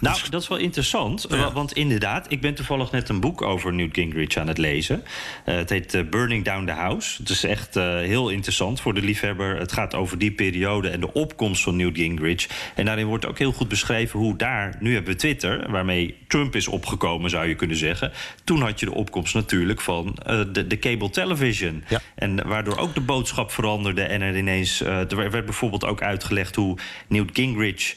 [0.00, 1.26] Nou, dat is wel interessant.
[1.52, 5.02] Want inderdaad, ik ben toevallig net een boek over Newt Gingrich aan het lezen.
[5.46, 7.20] Uh, het heet uh, Burning Down the House.
[7.20, 9.58] Het is echt uh, heel interessant voor de liefhebber.
[9.58, 12.48] Het gaat over die periode en de opkomst van Newt Gingrich.
[12.74, 14.76] En daarin wordt ook heel goed beschreven hoe daar...
[14.80, 18.12] Nu hebben we Twitter, waarmee Trump is opgekomen, zou je kunnen zeggen.
[18.44, 20.16] Toen had je de opkomst natuurlijk van
[20.52, 21.84] de, de cable television.
[21.88, 22.00] Ja.
[22.14, 24.02] En waardoor ook de boodschap veranderde.
[24.02, 24.80] En er ineens...
[24.80, 27.94] er werd bijvoorbeeld ook uitgelegd hoe Newt Gingrich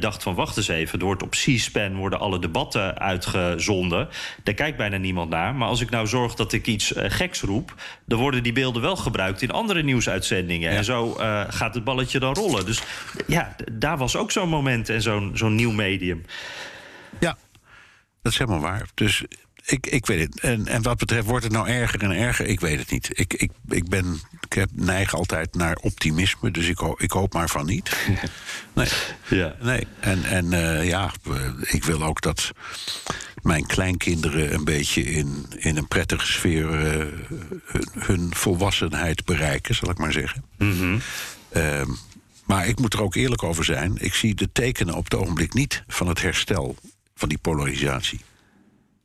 [0.00, 0.34] dacht van...
[0.34, 4.08] wacht eens even, door op C-SPAN worden alle debatten uitgezonden.
[4.42, 5.54] Daar kijkt bijna niemand naar.
[5.54, 7.74] Maar als ik nou zorg dat ik iets uh, geks roep,
[8.06, 10.70] dan worden die beelden wel gebruikt in andere nieuwsuitzendingen.
[10.70, 12.66] En zo uh, gaat het balletje dan rollen.
[12.66, 12.82] Dus
[13.26, 16.24] ja, daar was ook zo'n moment en zo'n zo'n nieuw medium.
[17.20, 17.36] Ja,
[18.22, 18.88] dat is helemaal waar.
[18.94, 19.24] Dus
[19.70, 20.40] ik, ik weet het.
[20.40, 22.46] En, en wat betreft, wordt het nou erger en erger?
[22.46, 23.10] Ik weet het niet.
[23.12, 27.48] Ik, ik, ik, ben, ik heb, neig altijd naar optimisme, dus ik, ik hoop maar
[27.48, 27.96] van niet.
[28.72, 28.88] Nee.
[29.28, 29.54] Ja.
[29.60, 29.86] nee.
[30.00, 31.12] En, en uh, ja,
[31.60, 32.50] ik wil ook dat
[33.42, 37.06] mijn kleinkinderen een beetje in, in een prettige sfeer uh,
[37.64, 40.44] hun, hun, volwassenheid bereiken, zal ik maar zeggen.
[40.58, 41.00] Mm -hmm.
[41.56, 41.82] uh,
[42.44, 43.96] maar ik moet er ook eerlijk over zijn.
[43.98, 46.76] Ik zie de tekenen op het ogenblik niet van het herstel
[47.14, 48.20] van die polarisatie.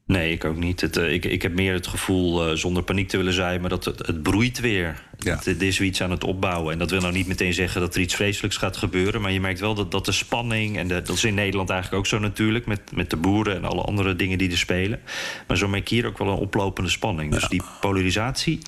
[0.06, 0.82] Nee, ik ook niet.
[0.82, 3.62] Het, uh, ik, ik heb meer het gevoel, uh, zonder paniek te willen zijn...
[3.62, 5.02] maar dat het, het broeit weer.
[5.18, 5.36] Ja.
[5.36, 6.74] Het, er is iets aan het opbouwen.
[6.74, 9.22] En dat wil nou niet meteen zeggen dat er iets vreselijks gaat gebeuren...
[9.22, 10.78] maar je merkt wel dat, dat de spanning...
[10.78, 12.66] en de, dat is in Nederland eigenlijk ook zo natuurlijk...
[12.66, 15.00] Met, met de boeren en alle andere dingen die er spelen.
[15.48, 17.32] Maar zo merk ik hier ook wel een oplopende spanning.
[17.32, 18.60] Dus die polarisatie,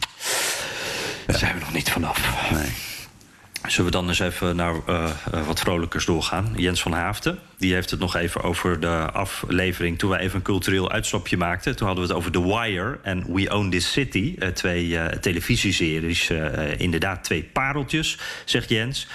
[1.26, 2.50] daar zijn we nog niet vanaf.
[2.52, 2.70] Nee.
[3.68, 5.10] Zullen we dan eens even naar uh,
[5.46, 6.54] wat vrolijkers doorgaan?
[6.56, 9.98] Jens van Haafden, die heeft het nog even over de aflevering...
[9.98, 11.76] toen wij even een cultureel uitstapje maakten.
[11.76, 14.36] Toen hadden we het over The Wire en We Own This City.
[14.40, 16.30] Uh, twee uh, televisieseries,
[16.78, 19.08] inderdaad twee pareltjes, zegt Jens.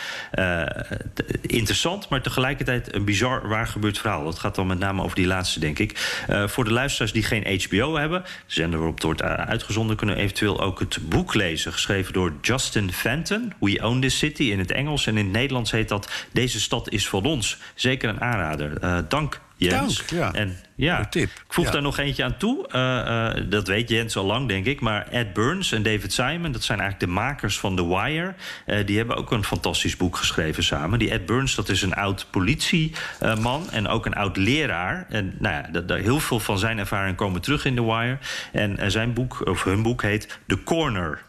[1.40, 4.24] interessant, maar tegelijkertijd een bizar waar gebeurd verhaal.
[4.24, 5.98] Dat gaat dan met name over die laatste, denk ik.
[6.46, 8.22] voor de luisteraars die geen HBO hebben...
[8.22, 9.96] de zender waarop het wordt uitgezonden...
[9.96, 11.72] kunnen eventueel ook het boek lezen...
[11.72, 15.06] geschreven door Justin Fenton, We Own This City in het Engels.
[15.06, 17.58] En in het Nederlands heet dat Deze stad is van ons.
[17.74, 18.84] Zeker een aanrader.
[18.84, 19.96] Uh, dank, Jens.
[19.96, 20.32] Dank, ja.
[20.32, 21.28] En ja, tip.
[21.28, 21.70] ik voeg ja.
[21.70, 22.68] daar nog eentje aan toe.
[22.74, 24.80] Uh, uh, dat weet Jens al lang, denk ik.
[24.80, 28.34] Maar Ed Burns en David Simon, dat zijn eigenlijk de makers van The Wire.
[28.66, 30.98] Uh, die hebben ook een fantastisch boek geschreven samen.
[30.98, 35.06] Die Ed Burns, dat is een oud politieman en ook een oud leraar.
[35.08, 38.18] En nou ja, dat, heel veel van zijn ervaring komen terug in The Wire.
[38.52, 41.28] En zijn boek, of hun boek heet The Corner.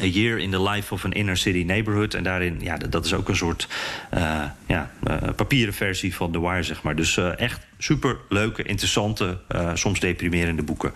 [0.00, 2.14] A Year in the Life of an Inner City Neighborhood.
[2.14, 3.68] En daarin, ja, dat is ook een soort
[4.14, 6.96] uh, ja, uh, papieren versie van The Wire, zeg maar.
[6.96, 9.38] Dus uh, echt super leuke, interessante,
[9.74, 10.92] soms deprimerende boeken.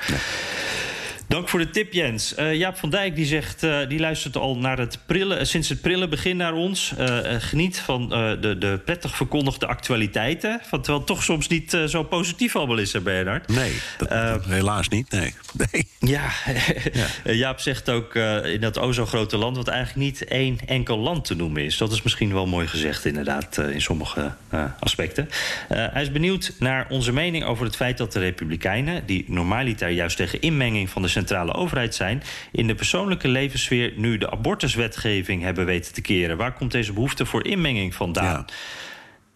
[1.32, 2.38] Dank voor de tip, Jens.
[2.38, 5.68] Uh, Jaap van Dijk die zegt, uh, die luistert al naar het prillen, uh, sinds
[5.68, 6.92] het prillen begin naar ons.
[7.38, 10.60] geniet van de, de prettig verkondigde actualiteiten.
[10.62, 13.48] Van, terwijl het toch soms niet zo positief allemaal is, hè Bernard?
[13.48, 15.34] Nee, dat, dat helaas niet, nee.
[15.72, 15.88] nee.
[15.98, 16.30] Ja,
[17.24, 17.32] ja.
[17.32, 18.14] Jaap zegt ook
[18.44, 19.56] in dat o zo grote land...
[19.56, 21.76] wat eigenlijk niet één enkel land te noemen is.
[21.76, 24.34] Dat is misschien wel mooi gezegd, inderdaad, in sommige
[24.80, 25.28] aspecten.
[25.68, 29.06] hij is benieuwd naar onze mening over het feit dat de Republikeinen...
[29.06, 34.18] die normaliter juist tegen inmenging van de centrale overheid zijn, in de persoonlijke levenssfeer nu
[34.18, 36.36] de abortuswetgeving hebben weten te keren.
[36.36, 38.24] Waar komt deze behoefte voor inmenging vandaan?
[38.24, 38.44] Ja.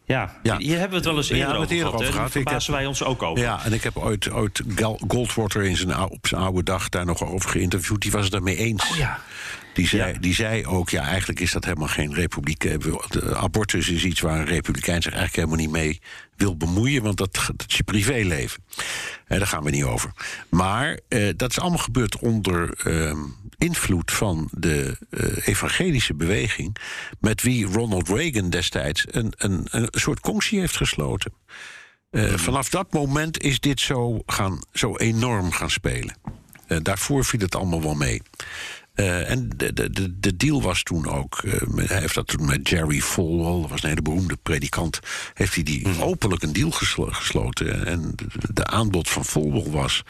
[0.08, 2.32] Ja, ja, hier hebben we het wel eens eerder, ja, over, eerder gehad, over gehad.
[2.32, 3.44] Daar verbazen wij ons ook over.
[3.44, 4.62] Ja, en ik heb ooit, ooit
[5.08, 8.00] Goldwater in zijn, op zijn oude dag daar nog over geïnterviewd.
[8.00, 8.90] Die was het daarmee eens.
[8.90, 9.20] Oh ja.
[9.76, 10.18] Die zei, ja.
[10.18, 12.60] die zei ook, ja, eigenlijk is dat helemaal geen republiek.
[12.60, 16.00] De abortus is iets waar een republikein zich eigenlijk helemaal niet mee
[16.36, 18.62] wil bemoeien, want dat, dat is je privéleven.
[19.26, 20.12] En daar gaan we niet over.
[20.48, 23.18] Maar eh, dat is allemaal gebeurd onder eh,
[23.58, 26.76] invloed van de uh, evangelische beweging,
[27.20, 31.32] met wie Ronald Reagan destijds een, een, een soort conctie heeft gesloten.
[32.10, 32.38] Mm.
[32.38, 36.16] Vanaf dat moment is dit zo, gaan, zo enorm gaan spelen.
[36.82, 38.22] daarvoor viel het allemaal wel mee.
[38.96, 42.68] Uh, en de, de, de deal was toen ook, uh, hij heeft dat toen met
[42.68, 45.00] Jerry Falwell, dat was een hele beroemde predikant,
[45.34, 46.02] heeft hij die mm.
[46.02, 47.86] openlijk een deal geslo gesloten.
[47.86, 50.02] En de, de, aanbod van Falwell was,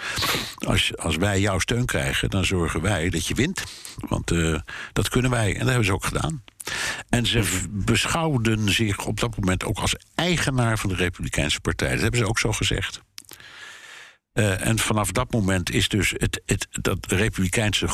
[0.59, 3.65] als, als wij jouw steun krijgen, dan zorgen wij dat je wint.
[3.97, 4.59] Want uh,
[4.93, 5.53] dat kunnen wij.
[5.53, 6.43] En dat hebben ze ook gedaan.
[7.09, 11.91] En ze beschouwden zich op dat moment ook als eigenaar van de Republikeinse Partij.
[11.91, 13.01] Dat hebben ze ook zo gezegd.
[14.37, 17.89] Uh, en vanaf dat moment is dus het, het, dat republikeinse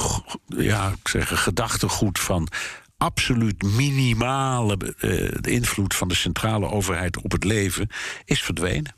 [0.46, 2.48] ja, ik zeg, gedachtegoed van
[2.96, 7.88] absoluut minimale uh, invloed van de centrale overheid op het leven
[8.24, 8.94] is verdwenen.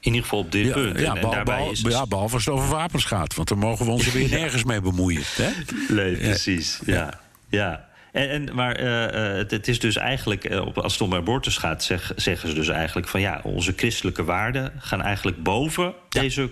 [0.00, 0.98] In ieder geval op dit ja, punt.
[0.98, 3.34] Ja, en, daarbij bal, is ja, behalve als het over wapens gaat.
[3.34, 5.22] Want dan mogen we ons er weer nergens mee bemoeien.
[5.24, 5.50] Hè?
[5.94, 6.80] Nee, precies.
[6.86, 7.88] Ja, ja.
[8.14, 11.84] En, en, maar uh, het, het, is dus eigenlijk, uh, als het om abortus gaat,
[11.84, 16.20] zeg, zeggen ze dus eigenlijk van ja, onze christelijke waarden gaan eigenlijk boven ja.
[16.20, 16.50] deze,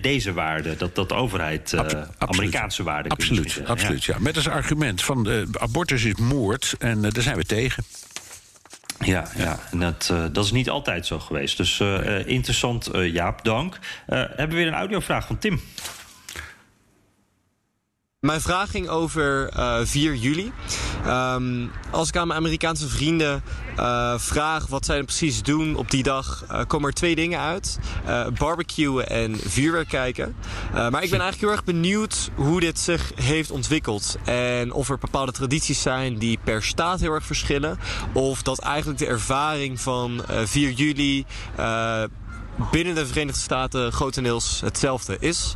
[0.00, 0.78] deze waarden.
[0.78, 1.80] Dat, dat de overheid, uh,
[2.18, 3.12] Amerikaanse waarden.
[3.12, 4.16] Absoluut, absoluut ja.
[4.18, 7.84] Met als argument van de abortus is moord en daar zijn we tegen.
[9.00, 9.58] Ja, ja.
[9.70, 11.56] En dat, uh, dat is niet altijd zo geweest.
[11.56, 13.78] Dus uh, interessant, Jaap, dank.
[14.06, 15.60] hebben we weer een audiovraag van Tim.
[18.26, 20.52] Mijn vraag ging over uh, 4 juli.
[21.06, 23.42] Um, als ik aan mijn Amerikaanse vrienden
[23.78, 27.78] uh, vraag wat zij precies doen op die dag, uh, komen er twee dingen uit:
[28.38, 30.36] barbecuen en vuurwerk kijken.
[30.72, 34.16] maar ik ben eigenlijk heel erg benieuwd hoe dit zich heeft ontwikkeld.
[34.24, 37.78] En of er bepaalde tradities zijn die per staat heel erg verschillen.
[38.12, 41.24] Of dat eigenlijk de ervaring van 4 juli
[42.70, 45.54] binnen de Verenigde Staten grotendeels hetzelfde is.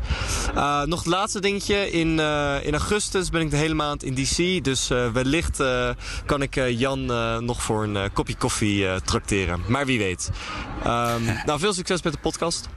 [0.55, 1.91] Uh, nog het laatste dingetje.
[1.91, 4.65] In, uh, in augustus ben ik de hele maand in DC.
[4.65, 5.63] Dus uh, wellicht
[6.27, 7.05] kan ik Jan
[7.45, 9.61] nog voor een kopje koffie trakteren.
[9.69, 10.31] Maar wie weet.
[10.87, 12.69] Um, nou, veel succes met de podcast.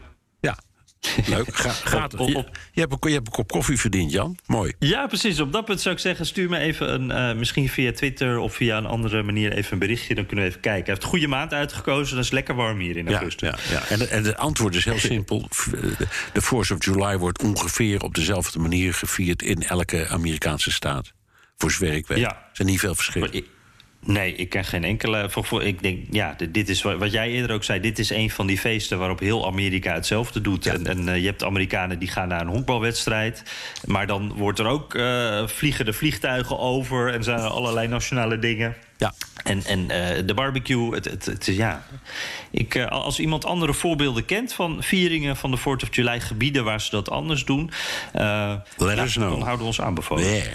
[1.26, 1.56] Leuk.
[1.56, 4.38] Ga, gaat, op, op, je, hebt een, je hebt een kop koffie verdiend, Jan.
[4.46, 4.74] Mooi.
[4.80, 5.40] Ja, precies.
[5.40, 8.54] Op dat punt zou ik zeggen: stuur me even een, uh, misschien via Twitter of
[8.54, 10.16] via een andere manier even een berichtje.
[10.16, 10.84] Dan kunnen we even kijken.
[10.84, 12.16] Hij heeft een goede maand uitgekozen.
[12.16, 13.50] Dat is lekker warm hier in augustus.
[13.50, 13.88] Ja, ja, ja.
[13.88, 15.50] En, en het antwoord is heel simpel:
[16.34, 21.12] de Force of July wordt ongeveer op dezelfde manier gevierd in elke Amerikaanse staat.
[21.58, 22.08] Voor weet.
[22.08, 22.30] Ja.
[22.30, 23.46] Er zijn niet veel verschillen.
[24.08, 25.30] Nee, ik ken geen enkele.
[25.60, 27.80] Ik denk, ja, dit is wat jij eerder ook zei.
[27.80, 30.64] Dit is een van die feesten waarop heel Amerika hetzelfde doet.
[30.64, 30.74] Ja.
[30.74, 33.44] En, en uh, je hebt Amerikanen die gaan naar een honkbalwedstrijd.
[33.86, 38.40] Maar dan wordt er ook uh, vliegen de vliegtuigen over en zijn er allerlei nationale
[38.40, 38.76] dingen.
[38.98, 39.14] Ja.
[39.44, 41.84] En, en uh, de barbecue, het, het, het, ja.
[42.52, 46.82] Ik, als iemand andere voorbeelden kent van vieringen van de 4th of July gebieden waar
[46.82, 47.72] ze dat anders doen,
[48.78, 50.26] Let ja, dan houden we ons aanbevolen.
[50.26, 50.46] Yeah.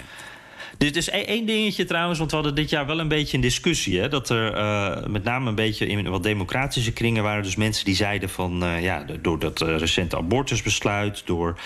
[0.77, 3.99] Dit is één dingetje trouwens, want we hadden dit jaar wel een beetje een discussie.
[3.99, 7.85] Hè, dat er uh, met name een beetje in wat democratische kringen waren dus mensen
[7.85, 11.59] die zeiden van uh, ja, door dat uh, recente abortusbesluit, door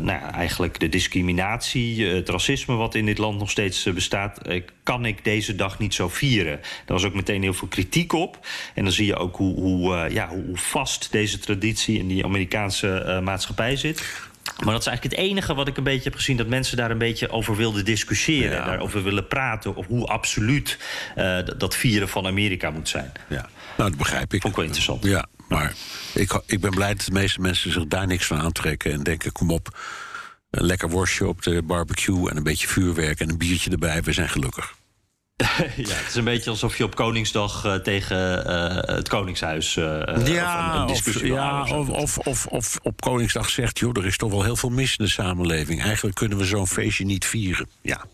[0.00, 4.40] nou eigenlijk de discriminatie, het racisme wat in dit land nog steeds bestaat,
[4.82, 6.60] kan ik deze dag niet zo vieren.
[6.60, 8.46] Daar was ook meteen heel veel kritiek op.
[8.74, 13.20] En dan zie je ook hoe, hoe, ja, hoe vast deze traditie in die Amerikaanse
[13.24, 14.32] maatschappij zit.
[14.44, 16.36] Maar dat is eigenlijk het enige wat ik een beetje heb gezien...
[16.36, 18.58] dat mensen daar een beetje over wilden discussiëren.
[18.58, 18.64] Ja.
[18.64, 19.74] Daarover willen praten.
[19.74, 20.78] Of hoe absoluut
[21.16, 23.12] uh, dat vieren van Amerika moet zijn.
[23.28, 24.40] Ja, nou, dat begrijp ik.
[24.40, 25.04] Vond ik wel interessant.
[25.04, 25.72] Ja, maar
[26.14, 28.92] ik, ik ben blij dat de meeste mensen zich daar niks van aantrekken...
[28.92, 29.78] en denken, kom op,
[30.50, 32.30] een lekker worstje op de barbecue...
[32.30, 34.74] en een beetje vuurwerk en een biertje erbij, we zijn gelukkig.
[35.76, 40.02] ja, het is een beetje alsof je op Koningsdag uh, tegen uh, het Koningshuis uh,
[40.26, 43.78] ja, een discussie of, ja, of, of, of, of, op Koningsdag zegt...
[43.78, 45.82] joh, er is toch wel heel veel mis in de samenleving.
[45.82, 47.68] Eigenlijk kunnen we zo'n feestje niet vieren.
[47.82, 48.04] Ja,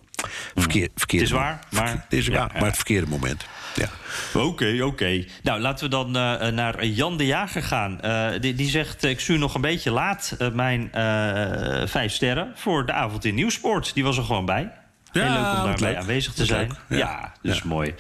[0.55, 1.89] Verkeer, verkeerde het is waar, maar...
[1.89, 3.47] Het is waar, ja, maar het verkeerde moment.
[3.75, 3.89] Ja.
[4.35, 4.85] Oké, okay, oké.
[4.85, 5.29] Okay.
[5.43, 7.99] Nou, laten we dan uh, naar Jan de Jager gaan.
[8.05, 10.89] Uh, die, die, zegt, ik stuur nog een beetje laat uh, mijn
[11.89, 12.53] vijf sterren...
[12.55, 13.95] voor de avond in Nieuwsport.
[13.95, 14.80] Die was er gewoon bij.
[15.13, 16.71] Ja, Heel leuk om daarbij aanwezig te zijn.
[16.89, 17.63] Ja, ja dus ja.
[17.67, 17.95] mooi.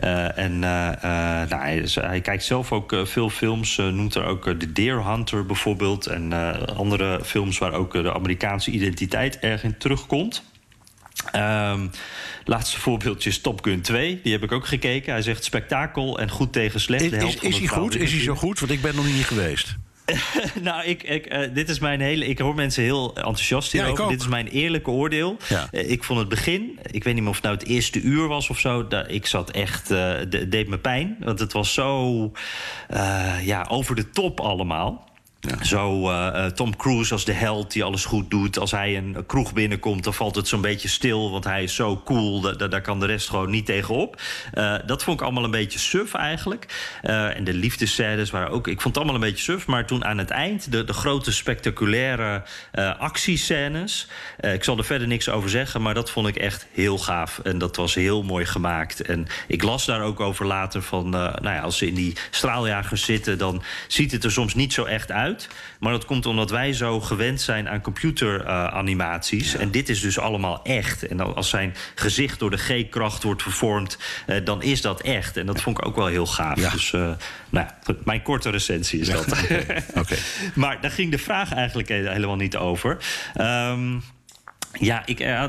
[0.00, 1.02] Uh, en uh, uh,
[1.48, 3.76] nou, hij, hij, kijkt zelf ook veel films.
[3.76, 6.06] noemt er ook The Deer Hunter bijvoorbeeld.
[6.06, 6.32] En
[6.76, 10.42] andere films waar ook de Amerikaanse identiteit erg in terugkomt.
[11.36, 11.90] Um,
[12.44, 14.20] laatste voorbeeldje is Top Gun 2.
[14.22, 15.12] Die heb ik ook gekeken.
[15.12, 17.02] Hij zegt spektakel en goed tegen slecht.
[17.02, 17.96] Is, de is, is hij goed?
[17.96, 18.60] Is hij zo goed?
[18.60, 19.76] Want ik ben nog niet geweest.
[20.62, 22.26] nou, ik, ik, uh, dit is mijn hele.
[22.26, 24.04] Ik hoor mensen heel enthousiast hierover.
[24.04, 25.36] Ja, dit is mijn eerlijke oordeel.
[25.48, 25.68] Ja.
[25.72, 26.78] Uh, ik vond het begin.
[26.90, 28.86] Ik weet niet meer of het nou het eerste uur was of zo.
[29.06, 29.90] Ik zat echt.
[29.90, 29.98] Uh,
[30.28, 31.16] de, deed me pijn.
[31.20, 32.32] Want het was zo.
[33.42, 35.10] ja, over de top allemaal.
[35.62, 38.58] Zo uh, Tom Cruise als de held die alles goed doet.
[38.58, 41.30] Als hij een kroeg binnenkomt, dan valt het zo'n beetje stil.
[41.30, 44.20] Want hij is zo cool, da daar kan de rest gewoon niet tegenop.
[44.54, 46.90] Uh, dat vond ik allemaal een beetje suf eigenlijk.
[47.02, 48.68] En de liefdescènes waren ook...
[48.68, 49.66] Ik vond het allemaal een beetje suf.
[49.66, 52.42] Maar toen aan het eind, de, de grote spectaculaire
[52.98, 54.08] actiescènes...
[54.40, 57.38] ik zal er verder niks over zeggen, maar dat vond ik echt heel gaaf.
[57.38, 59.02] En dat was heel mooi gemaakt.
[59.02, 61.10] En ik las daar ook over later van...
[61.10, 64.84] nou ja, als ze in die straaljagers zitten, dan ziet het er soms niet zo
[64.84, 65.30] echt uit.
[65.80, 69.52] Maar dat komt omdat wij zo gewend zijn aan computeranimaties.
[69.52, 69.58] Ja.
[69.58, 71.06] En dit is dus allemaal echt.
[71.06, 75.36] En als zijn gezicht door de G-kracht wordt vervormd, uh, dan is dat echt.
[75.36, 76.60] En dat vond ik ook wel heel gaaf.
[76.60, 76.70] Ja.
[76.70, 77.10] Dus uh,
[77.50, 77.66] nou,
[78.04, 79.20] mijn korte recensie is dat.
[79.42, 79.84] Okay.
[79.94, 80.18] okay.
[80.54, 82.98] maar daar ging de vraag eigenlijk helemaal niet over.
[83.40, 84.02] Um,
[84.80, 85.44] ja, ik, uh,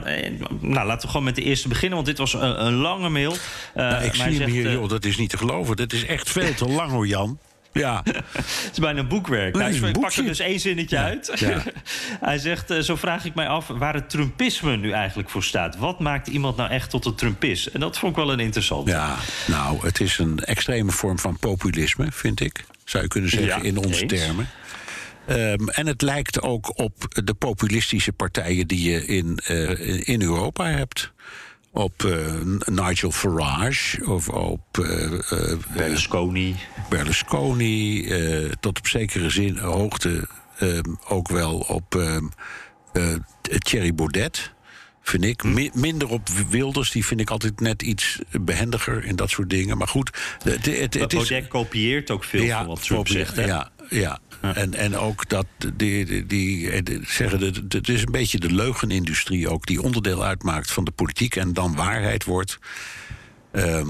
[0.59, 3.31] nou, laten we gewoon met de eerste beginnen, want dit was een, een lange mail.
[3.31, 3.37] Uh,
[3.75, 5.75] nou, ik zie hem hier, joh, dat is niet te geloven.
[5.75, 7.39] Dat is echt veel te lang hoor, Jan.
[7.73, 8.01] Ja.
[8.33, 9.55] Het is bijna een boekwerk.
[9.55, 11.31] Nou, ik pak er dus één zinnetje Ja, uit.
[11.35, 11.63] ja.
[12.29, 15.77] Hij zegt, eh, zo vraag ik mij af waar het Trumpisme nu eigenlijk voor staat.
[15.77, 17.65] Wat maakt iemand nou echt tot een Trumpist?
[17.67, 18.87] En dat vond ik wel een interessant.
[18.87, 19.15] Ja,
[19.47, 22.63] nou, het is een extreme vorm van populisme, vind ik.
[22.85, 24.13] Zou je kunnen zeggen Ja, in onze eens.
[24.23, 24.49] termen.
[25.27, 26.93] Ehm, en het lijkt ook op
[27.25, 31.11] de populistische partijen die je in, eh, in Europa hebt.
[31.75, 36.55] Op eh, Nigel Farage of op eh, eh, Berlusconi.
[36.89, 38.07] Berlusconi,
[38.59, 42.25] tot op zekere zin, hoogte ehm, ook wel op ehm,
[42.93, 43.15] eh,
[43.59, 44.53] Thierry Baudet.
[45.05, 45.43] Vind ik.
[45.43, 49.77] Mi- minder op Wilders, die vind ik altijd net iets behendiger in dat soort dingen.
[49.77, 50.09] Maar goed,
[50.43, 51.47] het, het, het, is.
[51.47, 53.35] Kopieert ook veel van wat Trump zegt.
[53.35, 53.45] Hè?
[53.45, 54.19] Ja, ja.
[54.41, 55.45] En, en ook dat
[55.75, 59.81] die, die, die, eh, de- zeggen, dat- het is een beetje de leugenindustrie ook, die
[59.81, 62.59] onderdeel uitmaakt van de politiek en dan waarheid wordt.
[63.51, 63.87] Ehm,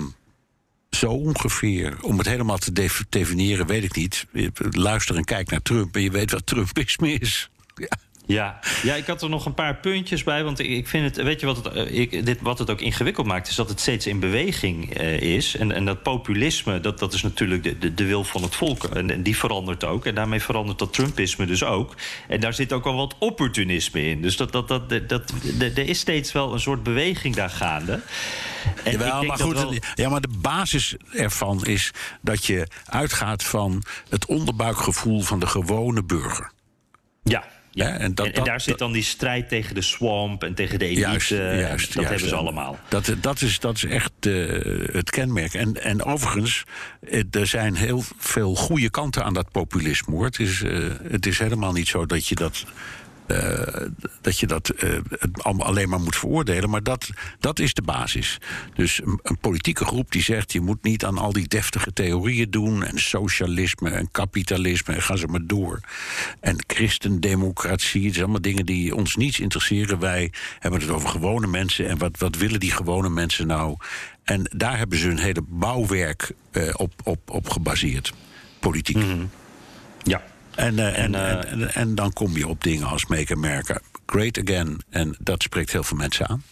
[0.90, 1.98] zo ongeveer.
[2.02, 4.26] Om het helemaal te def- definiëren, weet ik niet.
[4.72, 7.50] Luister en kijk naar Trump en je weet wat Trumpisme is.
[7.76, 7.88] Ja.
[8.26, 8.60] Ja.
[8.84, 10.44] ja, ik had er nog een paar puntjes bij.
[10.44, 13.28] Want ik- vind het, weet je wat het, eh, ik, dit, wat het ook ingewikkeld
[13.28, 15.56] maakt, is dat het steeds in beweging eh, is.
[15.56, 18.84] En, en dat populisme, dat, dat is natuurlijk de, de, de wil van het volk.
[18.84, 20.06] En, en die verandert ook.
[20.06, 21.96] En daarmee verandert dat Trumpisme dus ook.
[22.28, 24.22] En daar zit ook al wat opportunisme in.
[24.22, 28.02] Dus dat, dat, dat, dat, dat- er is steeds wel een soort beweging daar gaande.
[28.84, 33.84] En Jawel, maar goed, wel- ja, maar de basis ervan is dat je uitgaat van
[34.10, 36.52] het onderbuikgevoel van de gewone burger.
[37.24, 37.44] Ja.
[37.76, 40.86] Ja, en en, dat- daar zit dan die strijd tegen de swamp en tegen de
[40.86, 41.00] elite.
[41.00, 41.86] Juist, en juist.
[41.86, 42.10] dat juist.
[42.10, 42.80] hebben ze allemaal.
[42.90, 44.34] Dat, dat, is, dat is echt eh,
[44.92, 45.54] het kenmerk.
[45.54, 46.64] En, en overigens,
[47.10, 50.14] eh, er zijn heel veel goede kanten aan dat populisme.
[50.14, 50.26] Hoor.
[50.26, 50.80] Het, is, eh,
[51.12, 52.66] het is helemaal niet zo dat je dat.
[53.28, 53.88] Eh,
[54.22, 54.74] dat je dat
[55.38, 56.70] allemaal alleen maar moet veroordelen.
[56.70, 57.10] Maar dat,
[57.40, 58.38] dat is de basis.
[58.74, 60.52] Dus een, politieke groep die zegt...
[60.52, 62.84] je moet niet aan al die deftige theorieën doen...
[62.84, 65.80] en socialisme en kapitalisme en ga ze maar door.
[66.40, 70.00] En christendemocratie, het zijn allemaal dingen die ons niets interesseren.
[70.00, 71.88] Wij hebben het over gewone mensen...
[71.88, 73.78] en wat, wat willen die gewone mensen nou?
[74.24, 78.14] En daar hebben ze hun hele bouwwerk eh, op, op, op gebaseerd.
[78.60, 78.98] Politiek.
[80.04, 80.22] Ja.
[80.56, 83.34] En, eh, en, En, en, eh, en, en dan kom je op dingen als Make
[83.34, 84.82] America Great Again.
[84.90, 86.44] En dat spreekt heel veel mensen aan.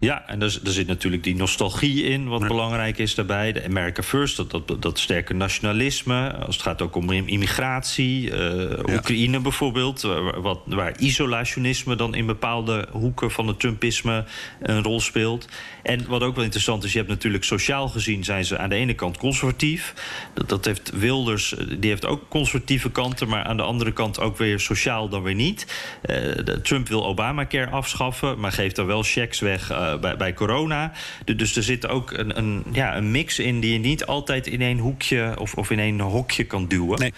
[0.00, 3.52] Ja, en er, er zit natuurlijk die nostalgie in, wat belangrijk is daarbij.
[3.52, 6.34] De America First, dat, dat, dat sterke nationalisme.
[6.34, 8.30] Als het gaat ook om immigratie.
[8.30, 14.24] eh, Oekraïne bijvoorbeeld, waar, wat, waar isolationisme dan in bepaalde hoeken van het Trumpisme
[14.60, 15.48] een rol speelt.
[15.82, 18.74] En wat ook wel interessant is, je hebt natuurlijk sociaal gezien zijn ze aan de
[18.74, 19.94] ene kant conservatief.
[20.34, 24.20] Dat, dat heeft Wilders, eh, die heeft ook conservatieve kanten, maar aan de andere kant
[24.20, 25.66] ook weer sociaal dan weer niet.
[26.02, 26.18] Eh,
[26.62, 30.92] Trump wil Obamacare afschaffen, maar geeft dan wel checks weg eh, bij, bij corona.
[31.24, 34.46] De- dus er zit ook een, een, ja, een mix in die je niet altijd
[34.46, 36.98] in één hoekje of, of in één hokje kan duwen.
[36.98, 37.12] Nee.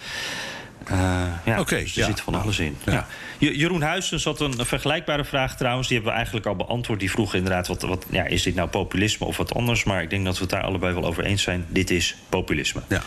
[0.85, 2.05] Eh, ja, dus er ja.
[2.05, 2.77] zit van alles in.
[2.85, 2.91] Ja.
[2.93, 3.07] Ja.
[3.37, 5.87] Je- Jeroen Huisens had een, vergelijkbare vraag trouwens.
[5.87, 6.99] Die hebben we eigenlijk al beantwoord.
[6.99, 9.83] Die vroeg inderdaad, wat, wat, ja, is dit nou populisme of wat anders?
[9.83, 11.65] Maar ik denk dat we het daar allebei wel over eens zijn.
[11.67, 12.81] Dit is populisme.
[12.89, 13.01] Ja.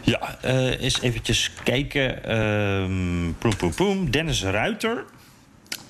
[0.00, 2.20] Ja, eh eens eventjes kijken.
[3.38, 4.10] Poem, poem, poem.
[4.10, 5.04] Dennis Ruiter.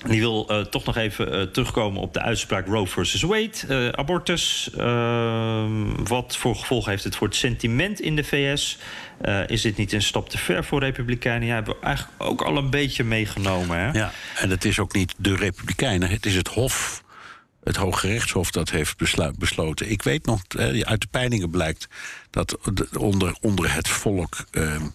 [0.07, 3.51] Die wil eh, toch nog even eh, terugkomen op de uitspraak Roe versus Wade.
[3.67, 4.69] Eh, abortus.
[4.77, 8.77] Ehm, wat voor gevolgen heeft het voor het sentiment in de VS?
[9.47, 11.47] Is dit niet een stap te ver voor Republikeinen?
[11.47, 13.77] Ja, hebben we eigenlijk ook al een beetje meegenomen.
[13.77, 13.91] Hè?
[13.91, 17.03] Ja, en het is ook niet de Republikeinen, het is het Hof,
[17.63, 18.97] het Hoge Rechtshof dat heeft
[19.37, 19.89] besloten.
[19.91, 20.41] Ik weet nog,
[20.81, 21.87] uit de peilingen blijkt
[22.29, 24.87] dat de- onder, onder het volk ehm,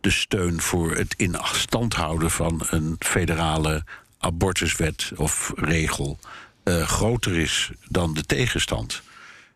[0.00, 3.84] de steun voor het in stand houden van een federale
[4.18, 6.18] abortuswet of regel
[6.62, 9.02] eh, groter is dan de tegenstand.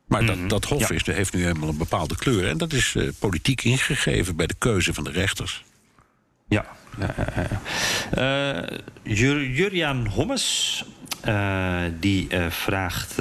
[0.07, 0.95] Maar dat, dat Hof ja.
[0.95, 2.49] is, heeft nu helemaal een bepaalde kleur.
[2.49, 5.65] En dat is eh, politiek ingegeven bij de keuze van de rechters.
[6.49, 6.67] Ja.
[6.99, 7.15] ja.
[8.11, 10.85] Eh, Jur- Juriaan Hommes
[12.01, 13.15] die vraagt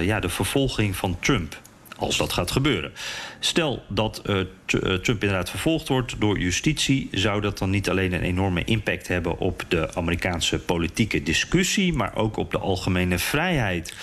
[0.00, 1.60] ja, de vervolging van Trump.
[1.96, 2.92] Als dat gaat gebeuren.
[3.38, 8.22] Stel dat eh, Trump inderdaad vervolgd wordt door justitie, zou dat dan niet alleen een
[8.22, 13.94] enorme impact hebben op de Amerikaanse politieke discussie, maar ook op de algemene vrijheid?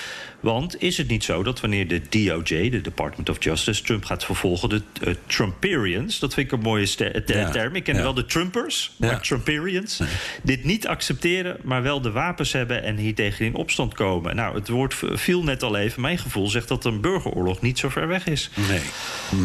[0.42, 4.26] Want is het niet zo dat wanneer de DOJ, de Department of Justice, Trump gaat
[4.26, 4.82] vervolgen, de
[5.28, 6.88] Trumperians, dat vind ik een mooie
[7.26, 7.76] Ja, term.
[7.76, 8.02] Ik ken ja.
[8.02, 9.08] wel de Trumpers, Ja.
[9.08, 10.00] maar Trumperians,
[10.44, 14.36] dit niet accepteren, maar wel de wapens hebben en hier tegen in opstand komen.
[14.36, 16.02] Nou, het woord viel net al even.
[16.02, 18.50] Mijn gevoel zegt dat een burgeroorlog niet zo ver weg is.
[18.70, 18.82] Nee,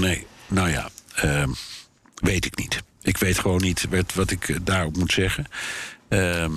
[0.01, 0.27] nee.
[0.49, 1.51] Nou ja, ehm,
[2.15, 2.83] weet ik niet.
[3.03, 5.45] Ik weet gewoon niet wat, wat ik eh, daarop moet zeggen.
[6.09, 6.51] Ehm,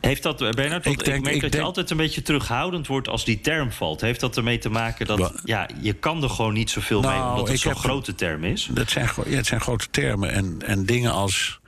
[0.00, 2.86] Heeft dat, eh, Bernard, ik, denk- merk ik dat denk- je altijd een beetje terughoudend
[2.86, 4.00] wordt als die term valt.
[4.00, 7.30] Heeft dat ermee te maken dat ja, je kan er gewoon niet zoveel mee, Nou,
[7.30, 8.68] omdat het zo'n grote term is?
[8.72, 10.30] Dat zijn, ja, het zijn grote termen.
[10.32, 11.60] En, en dingen als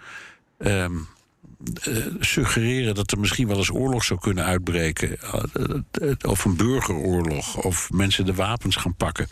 [0.58, 0.86] eh,
[2.20, 5.18] suggereren dat er misschien wel eens oorlog zou kunnen uitbreken.
[5.20, 7.56] eh, of een burgeroorlog.
[7.56, 9.28] Of mensen de wapens gaan pakken.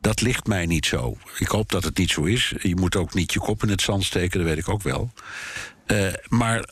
[0.00, 1.16] Dat ligt mij niet zo.
[1.38, 2.54] Ik hoop dat het niet zo is.
[2.62, 5.12] Je moet ook niet je kop in het zand steken, dat weet ik ook wel.
[6.28, 6.64] Maar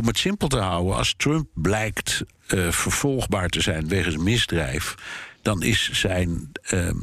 [0.00, 4.94] om het simpel te houden, als Trump blijkt eh, vervolgbaar te zijn wegens misdrijf,
[5.42, 6.50] dan is zijn.
[6.62, 6.96] ehm,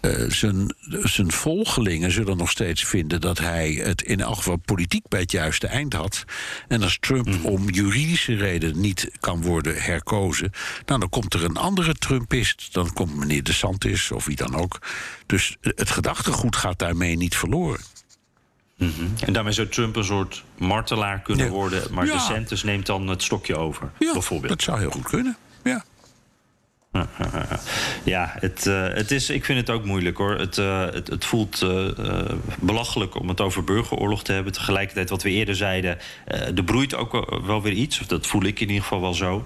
[0.00, 5.08] eh, zijn, zijn volgelingen zullen nog steeds vinden dat hij het in elk geval politiek
[5.08, 6.24] bij het juiste eind had.
[6.68, 10.50] En als Trump om juridische reden niet kan worden herkozen,
[10.86, 12.68] nou, dan komt er een andere Trumpist.
[12.72, 14.78] Dan komt meneer DeSantis of wie dan ook.
[15.26, 17.93] Dus het gedachtegoed gaat daarmee niet verloren.
[19.26, 21.50] En daarmee zou Trump een soort martelaar kunnen Ja.
[21.50, 22.12] worden, maar Ja.
[22.12, 24.48] DeSantis neemt dan het stokje over, bijvoorbeeld.
[24.52, 25.36] dat zou heel goed kunnen.
[25.64, 25.84] Ja.
[28.04, 30.38] Ja, het, eh, het is, ik vind het ook moeilijk hoor.
[30.38, 31.86] Het, eh, het, het voelt eh,
[32.60, 34.52] belachelijk om het over burgeroorlog te hebben.
[34.52, 38.00] Tegelijkertijd, wat we eerder zeiden, er broeit ook wel- weer iets.
[38.00, 39.44] Of dat voel ik in ieder geval wel zo.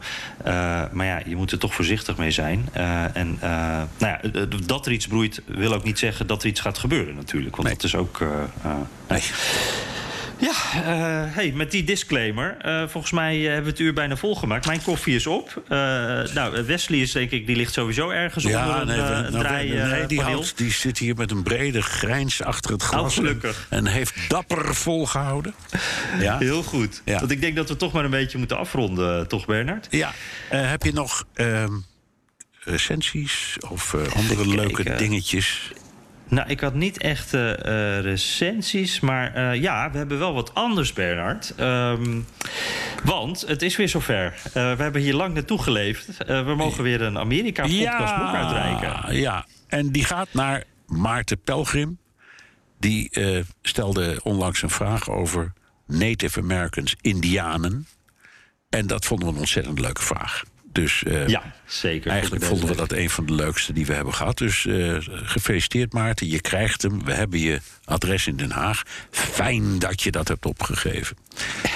[0.93, 2.69] Maar ja, je moet er toch voorzichtig mee zijn.
[3.13, 4.21] En nou ja,
[4.67, 7.57] dat er iets broeit, wil ook niet zeggen dat er iets gaat gebeuren natuurlijk.
[7.57, 7.77] Want Nee.
[7.77, 8.21] dat is ook.
[9.09, 9.23] nee.
[10.41, 12.57] Ja, eh, hey, met die disclaimer.
[12.61, 14.67] eh, volgens mij eh, hebben we het uur bijna volgemaakt.
[14.67, 15.63] Mijn koffie is op.
[16.35, 19.69] Nou, Wesley is denk ik, die ligt sowieso ergens onder een, nee, een nou, draai,
[19.69, 23.15] nee, eh, die, houdt, die zit hier met een brede grijns achter het glas.
[23.15, 23.67] Gelukkig.
[23.69, 25.55] En heeft dapper volgehouden.
[26.21, 26.39] Ja.
[26.39, 27.03] Heel goed.
[27.05, 27.19] Ja.
[27.19, 29.87] Want ik denk dat we toch maar een beetje moeten afronden, toch Bernard?
[29.91, 30.13] Ja,
[30.49, 31.73] heb je nog ehm,
[32.61, 35.73] recensies of andere leuke dingetjes?
[36.29, 40.93] Nou, ik had niet echt eh, recensies, maar eh, ja, we hebben wel wat anders,
[40.93, 41.55] Bernard.
[41.57, 42.21] Ehm,
[43.05, 44.35] want het is weer zover.
[44.45, 46.17] Eh, we hebben hier lang naartoe geleefd.
[46.27, 49.17] We mogen weer een Amerika-podcast boek uitreiken.
[49.17, 51.99] ja, en die gaat naar Maarten Pelgrim.
[52.79, 53.11] Die
[53.63, 55.53] stelde onlangs een vraag over
[55.87, 57.87] Native Americans, Indianen.
[58.69, 60.45] En dat vonden we een ontzettend leuke vraag.
[60.81, 62.11] Dus eh, Ja, zeker.
[62.11, 64.39] Eigenlijk vonden we dat een van de leukste die we hebben gehad.
[64.39, 67.05] Dus eh, gefeliciteerd Maarten, je krijgt hem.
[67.05, 68.83] We hebben je adres in Den Haag.
[69.11, 71.17] Fijn dat je dat hebt opgegeven.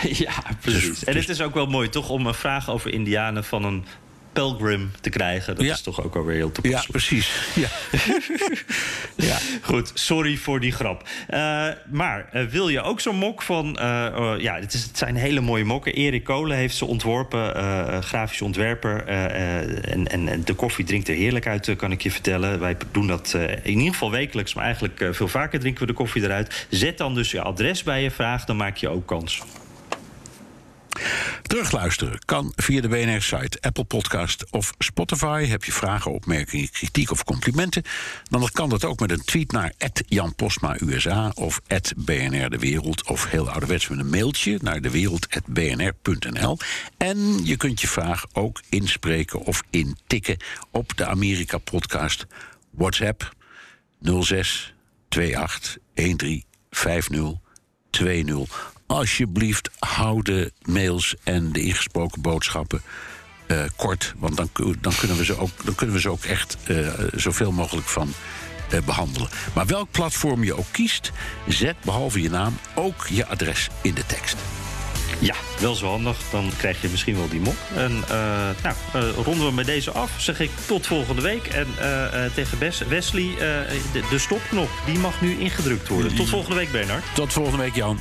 [0.03, 0.88] Ja, precies.
[0.88, 3.64] Dus- en dus- het is ook wel mooi, toch, om een vraag over Indianen van
[3.64, 3.84] een
[4.33, 5.55] pelgrim te krijgen.
[5.57, 5.72] Dat Ja.
[5.72, 6.91] is toch ook alweer heel Ja, toepasselijk.
[6.91, 7.30] precies.
[7.55, 7.68] Ja.
[9.26, 9.39] ja.
[9.62, 11.09] Goed, sorry voor die grap.
[11.28, 13.78] Eh, maar eh, wil je ook zo'n mok van...
[13.78, 15.93] eh, eh, ja, het, is, het zijn hele mooie mokken.
[15.95, 17.55] Erik Kolen heeft ze ontworpen,
[18.05, 19.07] grafisch ontwerper.
[19.07, 22.61] en, en, en de koffie drinkt er heerlijk uit, kan ik je vertellen.
[22.61, 24.55] Wij doen dat in ieder geval wekelijks...
[24.55, 26.66] maar eigenlijk veel vaker drinken we de koffie eruit.
[26.70, 29.43] Zet dan dus je adres bij je vraag, dan maak je ook kans.
[31.43, 35.47] Terugluisteren kan via de BNR-site, Apple Podcast of Spotify.
[35.47, 37.82] Heb je vragen, opmerkingen, kritiek of complimenten?
[38.30, 39.72] Dan kan dat ook met een tweet naar
[40.07, 41.61] Jan Postma USA of
[41.97, 43.09] BNR De Wereld.
[43.09, 46.59] Of heel ouderwets met een mailtje naar dewereld.bnr.nl.
[46.97, 50.36] En je kunt je vraag ook inspreken of intikken
[50.70, 52.26] op de Amerika-podcast
[52.70, 53.34] WhatsApp
[54.20, 54.74] 06
[55.09, 57.32] 28 13 50
[57.90, 58.72] 20.
[58.93, 62.82] Alsjeblieft, hou de mails en de ingesproken boodschappen
[63.47, 64.14] eh, kort.
[64.16, 64.49] Want dan,
[64.80, 66.76] dan, kunnen we ze ook, dan kunnen we ze ook echt eh,
[67.14, 68.12] zoveel mogelijk van
[68.70, 69.28] eh, behandelen.
[69.55, 71.12] Maar welk platform je ook kiest,
[71.49, 74.36] zet behalve je naam ook je adres in de tekst.
[75.18, 76.18] Ja, wel zo handig.
[76.30, 77.57] Dan krijg je misschien wel die mok.
[77.74, 80.11] En eh, nou, ronden we met deze af.
[80.18, 81.47] Zeg ik tot volgende week.
[81.47, 81.66] En
[82.34, 83.34] tegen Bes- Wesley,
[83.93, 86.14] de, de stopknop, die mag nu ingedrukt worden.
[86.14, 87.05] Tot volgende week, Bernard.
[87.14, 88.01] Tot volgende week, Jan.